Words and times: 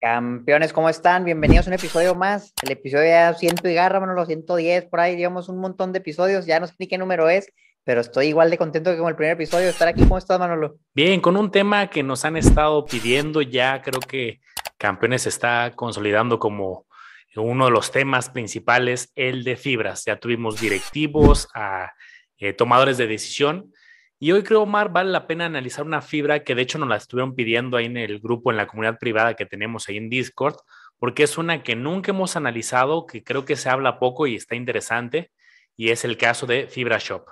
Campeones, 0.00 0.72
¿cómo 0.72 0.88
están? 0.88 1.24
Bienvenidos 1.24 1.66
a 1.66 1.70
un 1.70 1.74
episodio 1.74 2.14
más. 2.14 2.52
El 2.62 2.70
episodio 2.70 3.06
ya 3.06 3.34
ciento 3.34 3.68
y 3.68 3.74
garra, 3.74 3.98
bueno, 3.98 4.14
los 4.14 4.28
110 4.28 4.84
por 4.84 5.00
ahí, 5.00 5.16
llevamos 5.16 5.48
un 5.48 5.58
montón 5.58 5.92
de 5.92 5.98
episodios, 5.98 6.46
ya 6.46 6.60
no 6.60 6.68
sé 6.68 6.74
ni 6.78 6.86
qué 6.86 6.98
número 6.98 7.28
es, 7.28 7.52
pero 7.82 8.00
estoy 8.00 8.26
igual 8.26 8.48
de 8.48 8.58
contento 8.58 8.92
que 8.92 8.98
con 8.98 9.08
el 9.08 9.16
primer 9.16 9.32
episodio 9.32 9.64
de 9.64 9.70
estar 9.70 9.88
aquí. 9.88 10.02
¿Cómo 10.02 10.16
estás, 10.16 10.38
Manolo? 10.38 10.76
Bien, 10.94 11.20
con 11.20 11.36
un 11.36 11.50
tema 11.50 11.90
que 11.90 12.04
nos 12.04 12.24
han 12.24 12.36
estado 12.36 12.84
pidiendo 12.84 13.42
ya, 13.42 13.82
creo 13.82 13.98
que 13.98 14.40
Campeones 14.76 15.26
está 15.26 15.72
consolidando 15.74 16.38
como 16.38 16.86
uno 17.34 17.64
de 17.64 17.70
los 17.72 17.90
temas 17.90 18.30
principales, 18.30 19.10
el 19.16 19.42
de 19.42 19.56
fibras. 19.56 20.04
Ya 20.04 20.16
tuvimos 20.16 20.60
directivos, 20.60 21.48
a 21.54 21.92
eh, 22.36 22.52
tomadores 22.52 22.98
de 22.98 23.08
decisión 23.08 23.72
y 24.20 24.32
hoy 24.32 24.42
creo, 24.42 24.62
Omar, 24.62 24.90
vale 24.90 25.10
la 25.10 25.26
pena 25.26 25.46
analizar 25.46 25.84
una 25.84 26.02
fibra 26.02 26.42
que 26.42 26.54
de 26.54 26.62
hecho 26.62 26.78
nos 26.78 26.88
la 26.88 26.96
estuvieron 26.96 27.34
pidiendo 27.34 27.76
ahí 27.76 27.86
en 27.86 27.96
el 27.96 28.18
grupo, 28.18 28.50
en 28.50 28.56
la 28.56 28.66
comunidad 28.66 28.98
privada 28.98 29.34
que 29.34 29.46
tenemos 29.46 29.88
ahí 29.88 29.96
en 29.96 30.10
Discord, 30.10 30.56
porque 30.98 31.22
es 31.22 31.38
una 31.38 31.62
que 31.62 31.76
nunca 31.76 32.10
hemos 32.10 32.34
analizado, 32.36 33.06
que 33.06 33.22
creo 33.22 33.44
que 33.44 33.54
se 33.54 33.68
habla 33.68 34.00
poco 34.00 34.26
y 34.26 34.34
está 34.34 34.56
interesante, 34.56 35.30
y 35.76 35.90
es 35.90 36.04
el 36.04 36.16
caso 36.16 36.46
de 36.46 36.66
Fibra 36.66 36.98
Shop. 36.98 37.26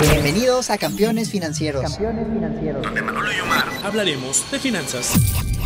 Bienvenidos 0.00 0.70
a 0.70 0.78
Campeones 0.78 1.30
Financieros. 1.30 1.82
Campeones 1.82 2.26
Financieros. 2.26 2.82
Donde 2.82 3.02
Manolo 3.02 3.32
y 3.32 3.40
Omar 3.40 3.64
hablaremos 3.84 4.50
de 4.50 4.58
finanzas. 4.58 5.61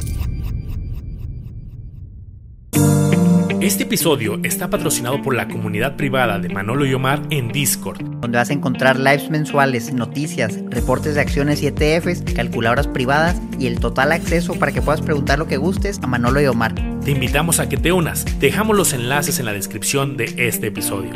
Este 3.61 3.85
episodio 3.85 4.39
está 4.45 4.69
patrocinado 4.69 5.23
por 5.23 5.35
la 5.35 5.49
comunidad 5.49 5.97
privada 5.97 6.39
de 6.39 6.51
Manolo 6.51 6.85
y 6.85 6.93
Omar 6.93 7.23
en 7.31 7.49
Discord, 7.49 8.03
donde 8.21 8.37
vas 8.37 8.51
a 8.51 8.53
encontrar 8.53 8.99
lives 8.99 9.31
mensuales, 9.31 9.95
noticias, 9.95 10.61
reportes 10.69 11.15
de 11.15 11.23
acciones 11.23 11.63
y 11.63 11.69
ETFs, 11.69 12.23
calculadoras 12.35 12.87
privadas 12.87 13.41
y 13.59 13.67
el 13.67 13.81
total 13.81 14.13
acceso 14.13 14.59
para 14.59 14.73
que 14.73 14.83
puedas 14.83 15.01
preguntar 15.01 15.39
lo 15.39 15.47
que 15.47 15.57
gustes 15.57 15.99
a 16.03 16.07
Manolo 16.07 16.43
y 16.43 16.47
Omar. 16.47 16.75
Te 17.03 17.13
invitamos 17.13 17.59
a 17.59 17.67
que 17.67 17.79
te 17.79 17.93
unas. 17.93 18.27
Dejamos 18.39 18.77
los 18.77 18.93
enlaces 18.93 19.41
en 19.41 19.47
la 19.47 19.55
descripción 19.55 20.19
de 20.19 20.27
este 20.37 20.67
episodio. 20.67 21.13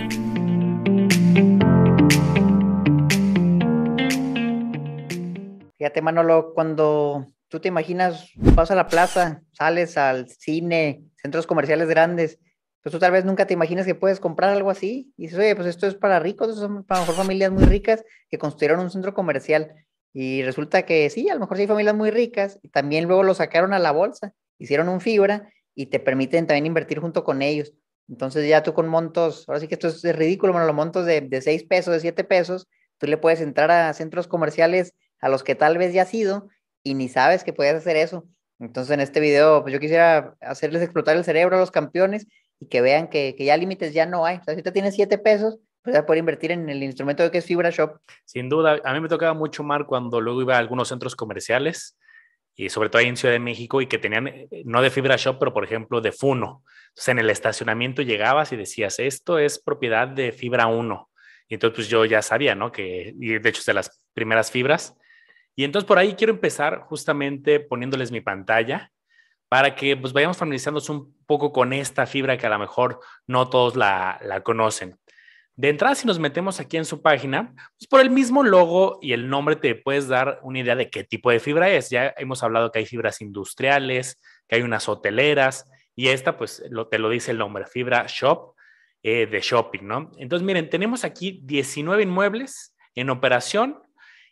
Fíjate, 5.77 6.01
Manolo, 6.01 6.53
cuando 6.55 7.27
tú 7.49 7.61
te 7.61 7.69
imaginas, 7.69 8.31
vas 8.37 8.71
a 8.71 8.75
la 8.75 8.89
plaza, 8.89 9.43
sales 9.53 9.99
al 9.99 10.29
cine, 10.31 11.10
centros 11.23 11.47
comerciales 11.47 11.89
grandes, 11.89 12.39
pues 12.83 12.93
tú 12.93 12.99
tal 12.99 13.13
vez 13.13 13.25
nunca 13.25 13.47
te 13.47 13.55
imaginas 13.55 13.87
que 13.87 13.95
puedes 13.95 14.21
comprar 14.21 14.51
algo 14.51 14.71
así. 14.71 15.13
Y 15.17 15.25
dices, 15.25 15.39
oye, 15.39 15.55
pues 15.55 15.69
esto 15.69 15.87
es 15.87 15.95
para 15.95 16.19
ricos, 16.19 16.57
son 16.57 16.85
para 16.85 17.01
mejor 17.01 17.15
familias 17.15 17.51
muy 17.51 17.65
ricas 17.65 18.05
que 18.29 18.39
construyeron 18.39 18.81
un 18.81 18.91
centro 18.91 19.13
comercial. 19.15 19.75
Y 20.13 20.43
resulta 20.43 20.83
que 20.83 21.09
sí, 21.11 21.29
a 21.29 21.35
lo 21.35 21.41
mejor 21.41 21.57
sí 21.57 21.63
hay 21.63 21.69
familias 21.69 21.95
muy 21.95 22.11
ricas, 22.11 22.59
y 22.63 22.69
también 22.69 23.07
luego 23.07 23.23
lo 23.23 23.35
sacaron 23.35 23.73
a 23.73 23.79
la 23.79 23.93
bolsa, 23.93 24.35
hicieron 24.59 24.89
un 24.89 25.01
fibra 25.01 25.53
y 25.75 25.87
te 25.87 26.01
permiten 26.01 26.47
también 26.47 26.67
invertir 26.67 26.99
junto 26.99 27.23
con 27.23 27.43
ellos. 27.43 27.73
Entonces 28.09 28.49
ya 28.49 28.63
tú 28.63 28.75
con 28.75 28.89
montos, 28.89 29.49
ahora 29.49 29.61
sí 29.61 29.69
que 29.69 29.75
esto 29.75 29.87
es 29.89 30.03
ridículo, 30.17 30.53
bueno, 30.53 30.67
los 30.67 30.75
montos 30.75 31.07
de, 31.07 31.21
de 31.21 31.41
6 31.41 31.65
pesos, 31.65 31.95
de 31.95 32.01
7 32.01 32.25
pesos, 32.25 32.67
tú 32.99 33.07
le 33.07 33.19
puedes 33.19 33.41
entrar 33.41 33.71
a 33.71 33.93
centros 33.93 34.27
comerciales 34.27 34.95
a 35.21 35.29
los 35.29 35.45
que 35.45 35.55
tal 35.55 35.79
vez 35.79 35.95
ya 35.95 36.03
has 36.03 36.13
ido 36.13 36.49
y 36.83 36.95
ni 36.95 37.09
sabes 37.09 37.45
que 37.45 37.53
puedes 37.53 37.75
hacer 37.75 37.97
eso. 37.97 38.27
Entonces, 38.61 38.93
en 38.93 39.01
este 39.01 39.21
video, 39.21 39.63
pues 39.63 39.73
yo 39.73 39.81
quisiera 39.81 40.37
hacerles 40.41 40.83
explotar 40.83 41.17
el 41.17 41.25
cerebro 41.25 41.57
a 41.57 41.61
los 41.61 41.71
campeones 41.71 42.27
y 42.61 42.67
que 42.67 42.83
vean 42.83 43.09
que, 43.09 43.35
ya 43.39 43.57
límites 43.57 43.95
ya 43.95 44.05
no 44.05 44.27
hay. 44.27 44.37
O 44.37 44.45
sea, 44.45 44.55
si 44.55 44.63
te 44.63 44.71
tienes 44.71 44.95
7 44.95 45.17
pesos, 45.19 45.59
pues 45.83 45.97
ya 45.97 46.05
poder 46.05 46.19
invertir 46.19 46.51
en 46.51 46.69
el 46.69 46.83
instrumento 46.83 47.29
que 47.31 47.39
es 47.39 47.47
Fibra 47.47 47.71
Shop. 47.71 47.97
Sin 48.27 48.51
duda, 48.51 48.79
a 48.85 48.93
mí 48.93 49.01
me 49.01 49.09
tocaba 49.09 49.33
mucho, 49.33 49.63
Mar, 49.63 49.87
cuando 49.87 50.21
luego 50.21 50.43
iba 50.43 50.57
a 50.57 50.59
algunos 50.59 50.89
centros 50.89 51.17
comerciales 51.17 51.99
y 52.55 52.69
sobre 52.69 52.91
todo 52.91 53.01
ahí 53.01 53.09
en 53.09 53.17
Ciudad 53.17 53.33
de 53.33 53.39
México 53.39 53.81
y 53.81 53.87
que 53.87 53.97
tenían, 53.97 54.29
eh, 54.29 54.49
no 54.67 54.83
de 54.83 54.91
Fibra 54.91 55.17
Shop, 55.17 55.39
pero 55.39 55.55
por 55.55 55.65
ejemplo 55.65 56.03
de 56.03 56.13
Funo. 56.13 56.63
Entonces, 56.89 57.09
en 57.09 57.19
el 57.19 57.31
estacionamiento 57.31 58.03
llegabas 58.03 58.53
y 58.53 58.57
decías, 58.57 58.99
esto 58.99 59.39
es 59.39 59.59
propiedad 59.59 60.07
de 60.07 60.33
Fibra 60.33 60.67
1. 60.67 61.09
Y 61.49 61.55
entonces, 61.55 61.77
pues 61.77 61.89
yo 61.89 62.05
ya 62.05 62.21
sabía, 62.21 62.55
¿no? 62.55 62.71
Que, 62.71 63.15
y 63.19 63.39
de 63.39 63.49
hecho, 63.49 63.61
es 63.61 63.67
de 63.67 63.75
las 63.75 64.05
primeras 64.13 64.51
fibras 64.51 64.95
y 65.61 65.65
entonces 65.65 65.87
por 65.87 65.99
ahí 65.99 66.15
quiero 66.15 66.33
empezar 66.33 66.85
justamente 66.87 67.61
poniéndoles 67.61 68.11
mi 68.11 68.23
pantalla 68.23 68.91
para 69.51 69.75
que 69.75 69.95
pues 69.95 70.15
vayamos 70.15 70.39
familiarizándonos 70.39 70.89
un 70.89 71.15
poco 71.27 71.53
con 71.53 71.75
esta 71.75 72.07
fibra 72.07 72.39
que 72.39 72.47
a 72.47 72.49
lo 72.49 72.59
mejor 72.59 72.99
no 73.27 73.51
todos 73.51 73.77
la, 73.77 74.41
conocen. 74.43 74.99
De 75.57 75.69
entrada, 75.69 75.95
si 75.95 76.07
nos 76.07 76.19
metemos 76.19 76.61
aquí 76.61 76.79
en 76.79 76.87
su 76.87 77.03
página, 77.03 77.53
pues 77.77 77.87
por 77.91 78.01
el 78.01 78.09
mismo 78.09 78.43
logo 78.43 79.01
y 79.03 79.13
el 79.13 79.29
nombre 79.29 79.55
te 79.55 79.75
puedes 79.75 80.09
dar 80.09 80.41
una 80.43 80.61
idea 80.61 80.77
de 80.77 80.89
qué 80.89 81.05
tipo 81.05 81.31
de 81.31 81.41
fibra 81.41 81.69
es. 81.69 81.91
Ya 81.91 82.15
hemos 82.17 82.43
hablado 82.43 82.73
que 82.73 82.79
hay 82.79 82.87
fibras 82.87 83.21
industriales, 83.21 84.19
que 84.49 84.57
hay 84.57 84.63
unas 84.63 84.89
hoteleras, 84.89 85.71
y 85.95 86.09
esta 86.09 86.39
pues 86.39 86.65
te 86.91 86.99
lo 86.99 87.11
dice 87.11 87.33
el 87.33 87.39
nombre, 87.39 87.67
fibra 87.67 88.07
shop 88.09 88.55
eh, 89.03 89.27
de 89.27 89.41
shopping, 89.41 89.83
¿no? 89.83 90.11
Entonces, 90.17 90.47
miren, 90.47 90.71
tenemos 90.71 91.05
aquí 91.05 91.43
19 91.45 92.05
inmuebles 92.05 92.75
en 92.95 93.11
operación 93.11 93.83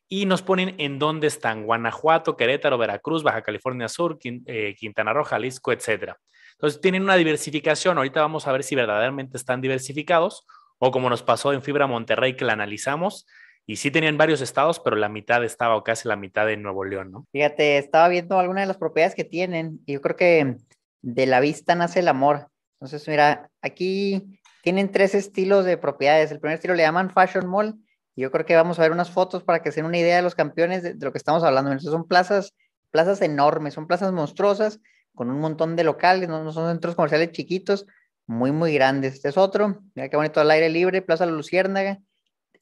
y 0.08 0.26
nos 0.26 0.42
ponen 0.42 0.74
en 0.78 0.98
dónde 0.98 1.26
están, 1.26 1.64
Guanajuato, 1.64 2.36
Querétaro, 2.36 2.78
Veracruz, 2.78 3.22
Baja 3.22 3.42
California 3.42 3.88
Sur, 3.88 4.18
eh, 4.22 4.74
Quintana 4.78 5.12
Roo, 5.12 5.24
Jalisco, 5.24 5.72
etcétera. 5.72 6.18
Entonces 6.52 6.80
tienen 6.80 7.02
una 7.02 7.16
diversificación, 7.16 7.98
ahorita 7.98 8.20
vamos 8.20 8.46
a 8.46 8.52
ver 8.52 8.64
si 8.64 8.74
verdaderamente 8.74 9.36
están 9.36 9.60
diversificados 9.60 10.46
o 10.78 10.90
como 10.90 11.10
nos 11.10 11.22
pasó 11.22 11.52
en 11.52 11.62
Fibra 11.62 11.86
Monterrey 11.86 12.34
que 12.36 12.44
la 12.44 12.54
analizamos 12.54 13.26
y 13.66 13.76
sí 13.76 13.90
tenían 13.90 14.16
varios 14.16 14.40
estados, 14.40 14.80
pero 14.80 14.96
la 14.96 15.10
mitad 15.10 15.44
estaba 15.44 15.76
o 15.76 15.84
casi 15.84 16.08
la 16.08 16.16
mitad 16.16 16.50
en 16.50 16.62
Nuevo 16.62 16.84
León, 16.84 17.12
¿no? 17.12 17.26
Fíjate, 17.32 17.76
estaba 17.76 18.08
viendo 18.08 18.38
algunas 18.38 18.62
de 18.62 18.68
las 18.68 18.78
propiedades 18.78 19.14
que 19.14 19.24
tienen 19.24 19.80
y 19.84 19.92
yo 19.92 20.00
creo 20.00 20.16
que 20.16 20.56
de 21.02 21.26
la 21.26 21.40
vista 21.40 21.74
nace 21.74 22.00
el 22.00 22.08
amor. 22.08 22.48
Entonces, 22.80 23.06
mira, 23.06 23.50
aquí 23.60 24.40
tienen 24.62 24.90
tres 24.90 25.14
estilos 25.14 25.66
de 25.66 25.76
propiedades. 25.76 26.32
El 26.32 26.40
primer 26.40 26.56
estilo 26.56 26.74
le 26.74 26.82
llaman 26.82 27.10
Fashion 27.10 27.46
Mall, 27.46 27.74
yo 28.20 28.30
creo 28.30 28.44
que 28.44 28.56
vamos 28.56 28.78
a 28.78 28.82
ver 28.82 28.92
unas 28.92 29.10
fotos 29.10 29.44
para 29.44 29.62
que 29.62 29.70
se 29.70 29.76
den 29.76 29.86
una 29.86 29.98
idea 29.98 30.16
de 30.16 30.22
los 30.22 30.34
campeones 30.34 30.82
de, 30.82 30.94
lo 30.94 31.12
que 31.12 31.18
estamos 31.18 31.44
hablando. 31.44 31.70
Entonces 31.70 31.92
son 31.92 32.06
plazas, 32.06 32.54
plazas 32.90 33.22
enormes, 33.22 33.74
son 33.74 33.86
plazas 33.86 34.12
monstruosas 34.12 34.80
con 35.14 35.30
un 35.30 35.40
montón 35.40 35.76
de 35.76 35.84
locales, 35.84 36.28
no, 36.28 36.52
son 36.52 36.68
centros 36.68 36.94
comerciales 36.94 37.32
chiquitos, 37.32 37.86
muy, 38.26 38.52
muy 38.52 38.72
grandes. 38.74 39.14
Este 39.14 39.28
es 39.28 39.36
otro, 39.36 39.82
mira 39.94 40.08
qué 40.08 40.16
bonito 40.16 40.40
al 40.40 40.50
aire 40.50 40.68
libre, 40.68 41.02
Plaza 41.02 41.26
La 41.26 41.32
Luciérnaga. 41.32 41.98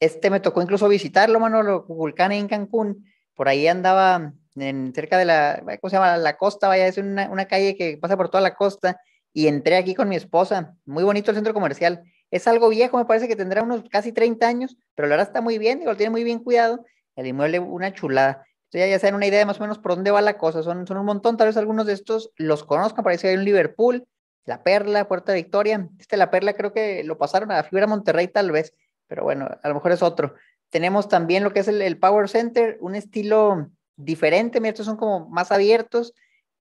Este 0.00 0.30
me 0.30 0.40
tocó 0.40 0.62
incluso 0.62 0.88
visitarlo, 0.88 1.40
Manolo, 1.40 1.84
Vulcán 1.84 2.32
en 2.32 2.48
Cancún. 2.48 3.06
Por 3.34 3.48
ahí 3.48 3.66
andaba 3.66 4.32
en, 4.56 4.92
cerca 4.94 5.18
de 5.18 5.24
la, 5.24 5.62
¿cómo 5.80 5.90
se 5.90 5.96
llama? 5.96 6.16
La 6.16 6.36
costa, 6.36 6.68
vaya, 6.68 6.86
es 6.86 6.98
una, 6.98 7.30
una 7.30 7.46
calle 7.46 7.76
que 7.76 7.98
pasa 7.98 8.16
por 8.16 8.28
toda 8.28 8.42
la 8.42 8.54
costa. 8.54 9.00
Y 9.32 9.48
entré 9.48 9.76
aquí 9.76 9.94
con 9.94 10.08
mi 10.08 10.16
esposa. 10.16 10.74
Muy 10.86 11.04
bonito 11.04 11.30
el 11.30 11.36
centro 11.36 11.52
comercial 11.52 12.02
es 12.30 12.46
algo 12.46 12.68
viejo, 12.68 12.98
me 12.98 13.04
parece 13.04 13.28
que 13.28 13.36
tendrá 13.36 13.62
unos 13.62 13.84
casi 13.90 14.12
30 14.12 14.46
años, 14.46 14.76
pero 14.94 15.08
la 15.08 15.16
verdad 15.16 15.28
está 15.28 15.40
muy 15.40 15.58
bien, 15.58 15.84
lo 15.84 15.96
tiene 15.96 16.10
muy 16.10 16.24
bien 16.24 16.40
cuidado. 16.40 16.84
El 17.14 17.26
inmueble, 17.26 17.60
una 17.60 17.92
chulada. 17.94 18.44
Entonces 18.70 19.00
ya, 19.00 19.08
ya 19.08 19.16
una 19.16 19.26
idea 19.26 19.38
de 19.38 19.46
más 19.46 19.58
o 19.58 19.62
menos 19.62 19.78
por 19.78 19.94
dónde 19.94 20.10
va 20.10 20.20
la 20.20 20.36
cosa. 20.38 20.62
Son, 20.62 20.86
son 20.86 20.98
un 20.98 21.06
montón, 21.06 21.36
tal 21.36 21.46
vez 21.46 21.56
algunos 21.56 21.86
de 21.86 21.92
estos 21.92 22.30
los 22.36 22.64
conozcan. 22.64 23.04
Parece 23.04 23.22
que 23.22 23.28
hay 23.28 23.36
un 23.36 23.44
Liverpool, 23.44 24.06
La 24.44 24.62
Perla, 24.62 25.08
Puerta 25.08 25.32
Victoria. 25.32 25.88
Este 25.98 26.16
La 26.16 26.30
Perla 26.30 26.54
creo 26.54 26.72
que 26.72 27.04
lo 27.04 27.16
pasaron 27.16 27.50
a 27.52 27.56
la 27.56 27.64
Fibra 27.64 27.86
Monterrey 27.86 28.28
tal 28.28 28.50
vez, 28.50 28.74
pero 29.06 29.22
bueno, 29.22 29.48
a 29.62 29.68
lo 29.68 29.74
mejor 29.74 29.92
es 29.92 30.02
otro. 30.02 30.34
Tenemos 30.70 31.08
también 31.08 31.44
lo 31.44 31.52
que 31.52 31.60
es 31.60 31.68
el, 31.68 31.98
Power 31.98 32.28
Center, 32.28 32.76
un 32.80 32.96
estilo 32.96 33.70
diferente. 33.96 34.60
Mira, 34.60 34.70
estos 34.70 34.86
son 34.86 34.96
como 34.96 35.28
más 35.28 35.52
abiertos. 35.52 36.12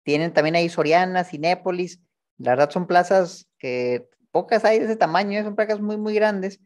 Tienen 0.04 0.32
también 0.32 0.56
ahí 0.56 0.70
Soriana, 0.70 1.24
Cinépolis. 1.24 2.00
La 2.38 2.52
verdad 2.52 2.70
son 2.70 2.86
plazas 2.86 3.48
que 3.58 4.08
pocas 4.36 4.66
hay 4.66 4.80
de 4.80 4.86
ese 4.86 4.98
tamaño, 4.98 5.40
¿eh? 5.40 5.44
son 5.44 5.56
placas 5.56 5.80
muy, 5.80 5.96
muy 5.96 6.14
grandes. 6.14 6.60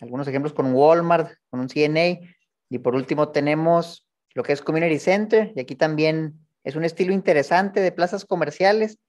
Algunos 0.00 0.28
ejemplos 0.28 0.52
con 0.52 0.72
Walmart, 0.72 1.32
con 1.50 1.58
un 1.58 1.68
CNA. 1.68 2.20
Y 2.68 2.78
por 2.78 2.94
último 2.94 3.30
tenemos 3.30 4.06
lo 4.34 4.44
que 4.44 4.52
es 4.52 4.62
Community 4.62 5.00
Center, 5.00 5.52
y 5.56 5.58
aquí 5.58 5.74
también 5.74 6.46
es 6.62 6.76
un 6.76 6.84
estilo 6.84 7.12
interesante 7.12 7.80
de 7.80 7.90
plazas 7.90 8.24
comerciales, 8.24 9.00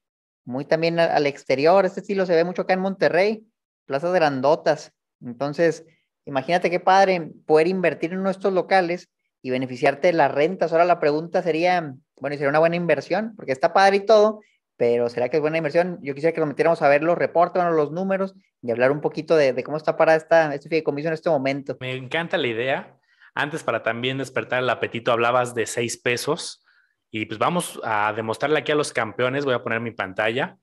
muy 0.44 0.65
también 0.65 1.00
al 1.00 1.27
exterior. 1.27 1.85
Este 1.85 2.00
estilo 2.00 2.25
se 2.25 2.33
ve 2.33 2.44
mucho 2.44 2.63
acá 2.63 2.74
en 2.74 2.79
Monterrey, 2.79 3.45
plazas 3.85 4.12
grandotas. 4.12 4.91
Entonces, 5.21 5.85
imagínate 6.25 6.71
qué 6.71 6.80
padre 6.80 7.30
poder 7.45 7.68
invertir 7.68 8.12
en 8.12 8.23
nuestros 8.23 8.53
locales 8.53 9.07
y 9.44 9.51
beneficiarte 9.51 10.07
de 10.07 10.13
las 10.13 10.31
rentas. 10.31 10.71
Ahora 10.71 10.85
la 10.85 11.00
pregunta 11.00 11.44
sería, 11.44 11.94
bueno, 12.19 12.33
¿y 12.33 12.39
sería 12.39 12.50
una 12.50 12.57
buena 12.57 12.75
inversión? 12.75 13.35
Porque 13.35 13.51
está 13.51 13.71
padre 13.71 13.97
y 13.97 14.06
todo, 14.07 14.41
pero 14.77 15.09
¿será 15.09 15.27
que 15.29 15.38
es 15.38 15.41
buena 15.41 15.57
inversión? 15.57 16.00
Yo 16.01 16.13
quisiera 16.13 16.33
que 16.33 16.39
nos 16.39 16.50
metiéramos 16.50 16.81
a 16.81 16.88
ver 16.88 17.03
los 17.03 17.18
reportes, 17.18 17.63
los 17.63 17.91
números 17.91 18.35
y 18.62 18.71
hablar 18.71 18.91
un 18.91 19.01
poquito 19.01 19.35
de, 19.35 19.63
cómo 19.63 19.75
está 19.75 19.97
para 19.97 20.15
esta, 20.15 20.53
este 20.53 20.69
fideicomiso 20.69 21.07
en 21.07 21.15
este 21.15 21.29
momento. 21.29 21.77
Me 21.79 21.95
encanta 21.95 22.38
la 22.38 22.47
idea. 22.47 22.97
Antes, 23.33 23.63
para 23.63 23.83
también 23.83 24.19
despertar 24.19 24.63
el 24.63 24.69
apetito, 24.69 25.12
hablabas 25.12 25.53
de 25.56 25.65
seis 25.65 25.97
pesos 25.97 26.63
y 27.09 27.25
pues 27.25 27.39
vamos 27.39 27.79
a 27.83 28.13
demostrarle 28.15 28.59
aquí 28.59 28.71
a 28.71 28.75
los 28.75 28.94
campeones. 28.94 29.45
Voy 29.45 29.56
a 29.56 29.63
poner 29.63 29.79
mi 29.79 29.91
pantalla. 29.91 30.57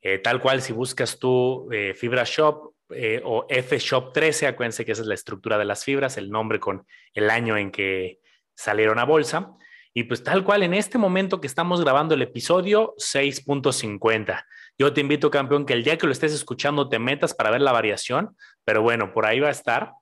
Eh, 0.00 0.18
tal 0.18 0.40
cual, 0.40 0.62
si 0.62 0.72
buscas 0.72 1.18
tú 1.18 1.68
eh, 1.72 1.92
Fibra 1.94 2.22
Shop 2.24 2.74
eh, 2.90 3.20
o 3.24 3.46
F 3.48 3.78
Shop 3.78 4.12
13, 4.12 4.46
acuérdense 4.46 4.84
que 4.84 4.92
esa 4.92 5.02
es 5.02 5.08
la 5.08 5.14
estructura 5.14 5.58
de 5.58 5.64
las 5.64 5.84
fibras, 5.84 6.16
el 6.16 6.30
nombre 6.30 6.60
con 6.60 6.86
el 7.14 7.30
año 7.30 7.56
en 7.56 7.72
que 7.72 8.20
salieron 8.54 9.00
a 9.00 9.04
bolsa. 9.04 9.56
Y 9.98 10.04
pues 10.04 10.22
tal 10.22 10.44
cual, 10.44 10.62
en 10.62 10.74
este 10.74 10.98
momento 10.98 11.40
que 11.40 11.46
estamos 11.46 11.80
grabando 11.80 12.14
el 12.14 12.20
episodio, 12.20 12.94
6.50. 12.98 14.44
Yo 14.78 14.92
te 14.92 15.00
invito, 15.00 15.30
campeón, 15.30 15.64
que 15.64 15.72
el 15.72 15.84
día 15.84 15.96
que 15.96 16.04
lo 16.04 16.12
estés 16.12 16.34
escuchando 16.34 16.90
te 16.90 16.98
metas 16.98 17.32
para 17.32 17.50
ver 17.50 17.62
la 17.62 17.72
variación, 17.72 18.36
pero 18.66 18.82
bueno, 18.82 19.14
por 19.14 19.24
ahí 19.24 19.40
va 19.40 19.48
a 19.48 19.52
estar. 19.52 19.92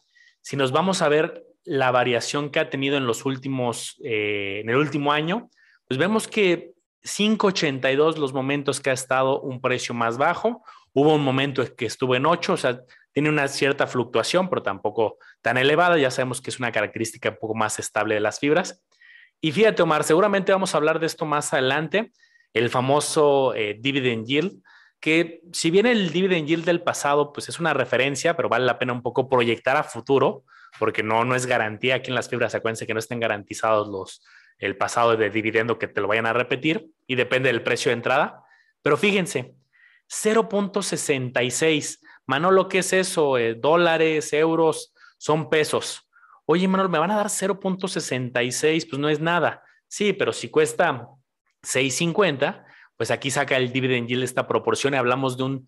Si 0.41 0.57
nos 0.57 0.73
vamos 0.73 1.01
a 1.01 1.09
ver 1.09 1.45
la 1.63 1.93
variación 1.93 2.51
que 2.51 2.59
ha 2.59 2.71
tenido 2.71 2.97
en 2.97 3.07
los 3.07 3.25
últimos, 3.25 4.01
eh, 4.03 4.63
en 4.65 4.71
el 4.71 4.79
último 4.79 5.13
año, 5.13 5.49
pues 5.87 5.97
vemos 5.97 6.27
que 6.27 6.73
5.82 7.05 8.17
los 8.17 8.33
momentos 8.33 8.81
que 8.81 8.91
ha 8.91 8.95
estado 8.95 9.43
un 9.43 9.61
precio 9.61 9.95
más 9.95 10.19
bajo. 10.19 10.65
Hubo 10.93 11.15
un 11.15 11.23
momento 11.23 11.63
que 11.77 11.87
estuvo 11.87 12.17
en 12.17 12.27
8, 12.27 12.53
o 12.53 12.57
sea, 12.57 12.81
tiene 13.13 13.29
una 13.29 13.47
cierta 13.47 13.87
fluctuación, 13.87 14.49
pero 14.49 14.61
tampoco 14.61 15.19
tan 15.41 15.57
elevada. 15.57 15.99
Ya 15.99 16.11
sabemos 16.11 16.41
que 16.41 16.51
es 16.51 16.59
una 16.59 16.73
característica 16.73 17.29
un 17.29 17.39
poco 17.41 17.55
más 17.55 17.79
estable 17.79 18.17
de 18.17 18.21
las 18.21 18.41
fibras. 18.41 18.83
Y 19.45 19.53
fíjate, 19.53 19.83
Omar, 19.83 20.05
seguramente 20.05 20.53
vamos 20.53 20.75
a 20.75 20.79
hablar 20.79 20.99
de 21.01 21.05
esto 21.05 21.27
más 21.27 21.53
adelante, 21.53 22.13
el 22.55 22.71
famoso 22.71 23.55
eh, 23.55 23.77
dividend 23.79 24.27
yield, 24.27 24.63
que 25.01 25.43
si 25.53 25.71
bien 25.71 25.85
el 25.85 26.13
dividend 26.13 26.49
yield 26.49 26.65
del 26.65 26.81
pasado 26.81 27.31
pues 27.31 27.51
es 27.51 27.61
una 27.61 27.75
referencia, 27.75 28.37
pero 28.37 28.49
vale 28.49 28.65
la 28.65 28.79
pena 28.79 28.95
un 28.95 29.03
poco 29.03 29.29
proyectar 29.29 29.77
a 29.77 29.83
futuro, 29.83 30.45
porque 30.79 31.03
no, 31.03 31.27
no 31.27 31.35
es 31.35 31.45
garantía 31.45 31.97
aquí 31.97 32.09
en 32.09 32.15
las 32.15 32.31
fibras, 32.31 32.55
acuérdense 32.55 32.87
que 32.87 32.95
no 32.95 33.01
estén 33.01 33.21
garantizados 33.21 33.87
los, 33.89 34.25
el 34.57 34.79
pasado 34.79 35.15
de 35.15 35.29
dividendo 35.29 35.79
que 35.79 35.89
te 35.89 36.01
lo 36.01 36.09
vayan 36.09 36.25
a 36.25 36.33
repetir 36.33 36.87
y 37.07 37.15
depende 37.15 37.51
del 37.51 37.63
precio 37.63 37.91
de 37.91 37.97
entrada. 37.97 38.45
Pero 38.81 38.97
fíjense, 38.97 39.57
0.66. 40.09 42.01
Manolo, 42.25 42.67
¿qué 42.67 42.79
es 42.79 42.95
eso? 42.95 43.37
Eh, 43.37 43.57
dólares, 43.57 44.33
euros, 44.33 44.95
son 45.19 45.51
pesos. 45.51 46.04
Oye, 46.47 46.69
Manuel, 46.69 46.91
me 46.91 46.99
van 46.99 47.11
a 47.11 47.17
dar 47.17 47.29
0.66, 47.29 48.89
pues 48.89 49.01
no 49.01 49.09
es 49.09 49.19
nada. 49.19 49.63
Sí, 49.89 50.13
pero 50.13 50.33
si 50.33 50.51
cuesta 50.51 51.09
6.50, 51.63 52.65
pues 52.97 53.11
aquí 53.11 53.31
saca 53.31 53.57
el 53.57 53.73
dividend 53.73 54.09
yield 54.09 54.25
esta 54.25 54.47
proporción 54.47 54.93
y 54.93 54.99
hablamos 54.99 55.39
de 55.39 55.43
un 55.45 55.67